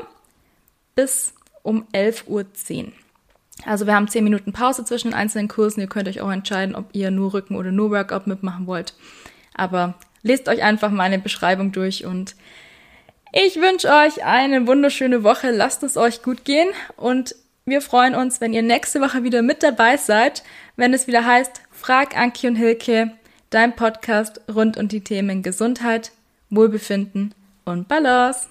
bis 0.94 1.32
um 1.62 1.86
11.10 1.94 2.26
Uhr. 2.26 2.92
Also 3.64 3.86
wir 3.86 3.94
haben 3.94 4.08
10 4.08 4.24
Minuten 4.24 4.52
Pause 4.52 4.84
zwischen 4.84 5.08
den 5.08 5.14
einzelnen 5.14 5.46
Kursen. 5.46 5.80
Ihr 5.80 5.86
könnt 5.86 6.08
euch 6.08 6.20
auch 6.20 6.32
entscheiden, 6.32 6.74
ob 6.74 6.86
ihr 6.92 7.10
nur 7.12 7.32
Rücken 7.32 7.54
oder 7.54 7.70
nur 7.70 7.90
Workout 7.90 8.26
mitmachen 8.26 8.66
wollt. 8.66 8.94
Aber 9.54 9.94
lest 10.22 10.48
euch 10.48 10.62
einfach 10.62 10.90
meine 10.90 11.20
Beschreibung 11.20 11.70
durch 11.70 12.04
und 12.04 12.34
ich 13.32 13.56
wünsche 13.56 13.88
euch 13.88 14.24
eine 14.24 14.66
wunderschöne 14.66 15.22
Woche. 15.22 15.52
Lasst 15.52 15.82
es 15.84 15.96
euch 15.96 16.22
gut 16.22 16.44
gehen 16.44 16.68
und 16.96 17.34
wir 17.64 17.80
freuen 17.80 18.14
uns, 18.14 18.40
wenn 18.40 18.52
ihr 18.52 18.62
nächste 18.62 19.00
Woche 19.00 19.22
wieder 19.22 19.40
mit 19.40 19.62
dabei 19.62 19.96
seid, 19.96 20.42
wenn 20.76 20.92
es 20.92 21.06
wieder 21.06 21.24
heißt 21.24 21.62
Frag 21.70 22.16
Anki 22.16 22.48
und 22.48 22.56
Hilke, 22.56 23.12
dein 23.52 23.76
Podcast 23.76 24.40
rund 24.52 24.76
um 24.78 24.88
die 24.88 25.04
Themen 25.04 25.42
Gesundheit, 25.42 26.12
Wohlbefinden 26.50 27.34
und 27.64 27.86
Balance. 27.86 28.48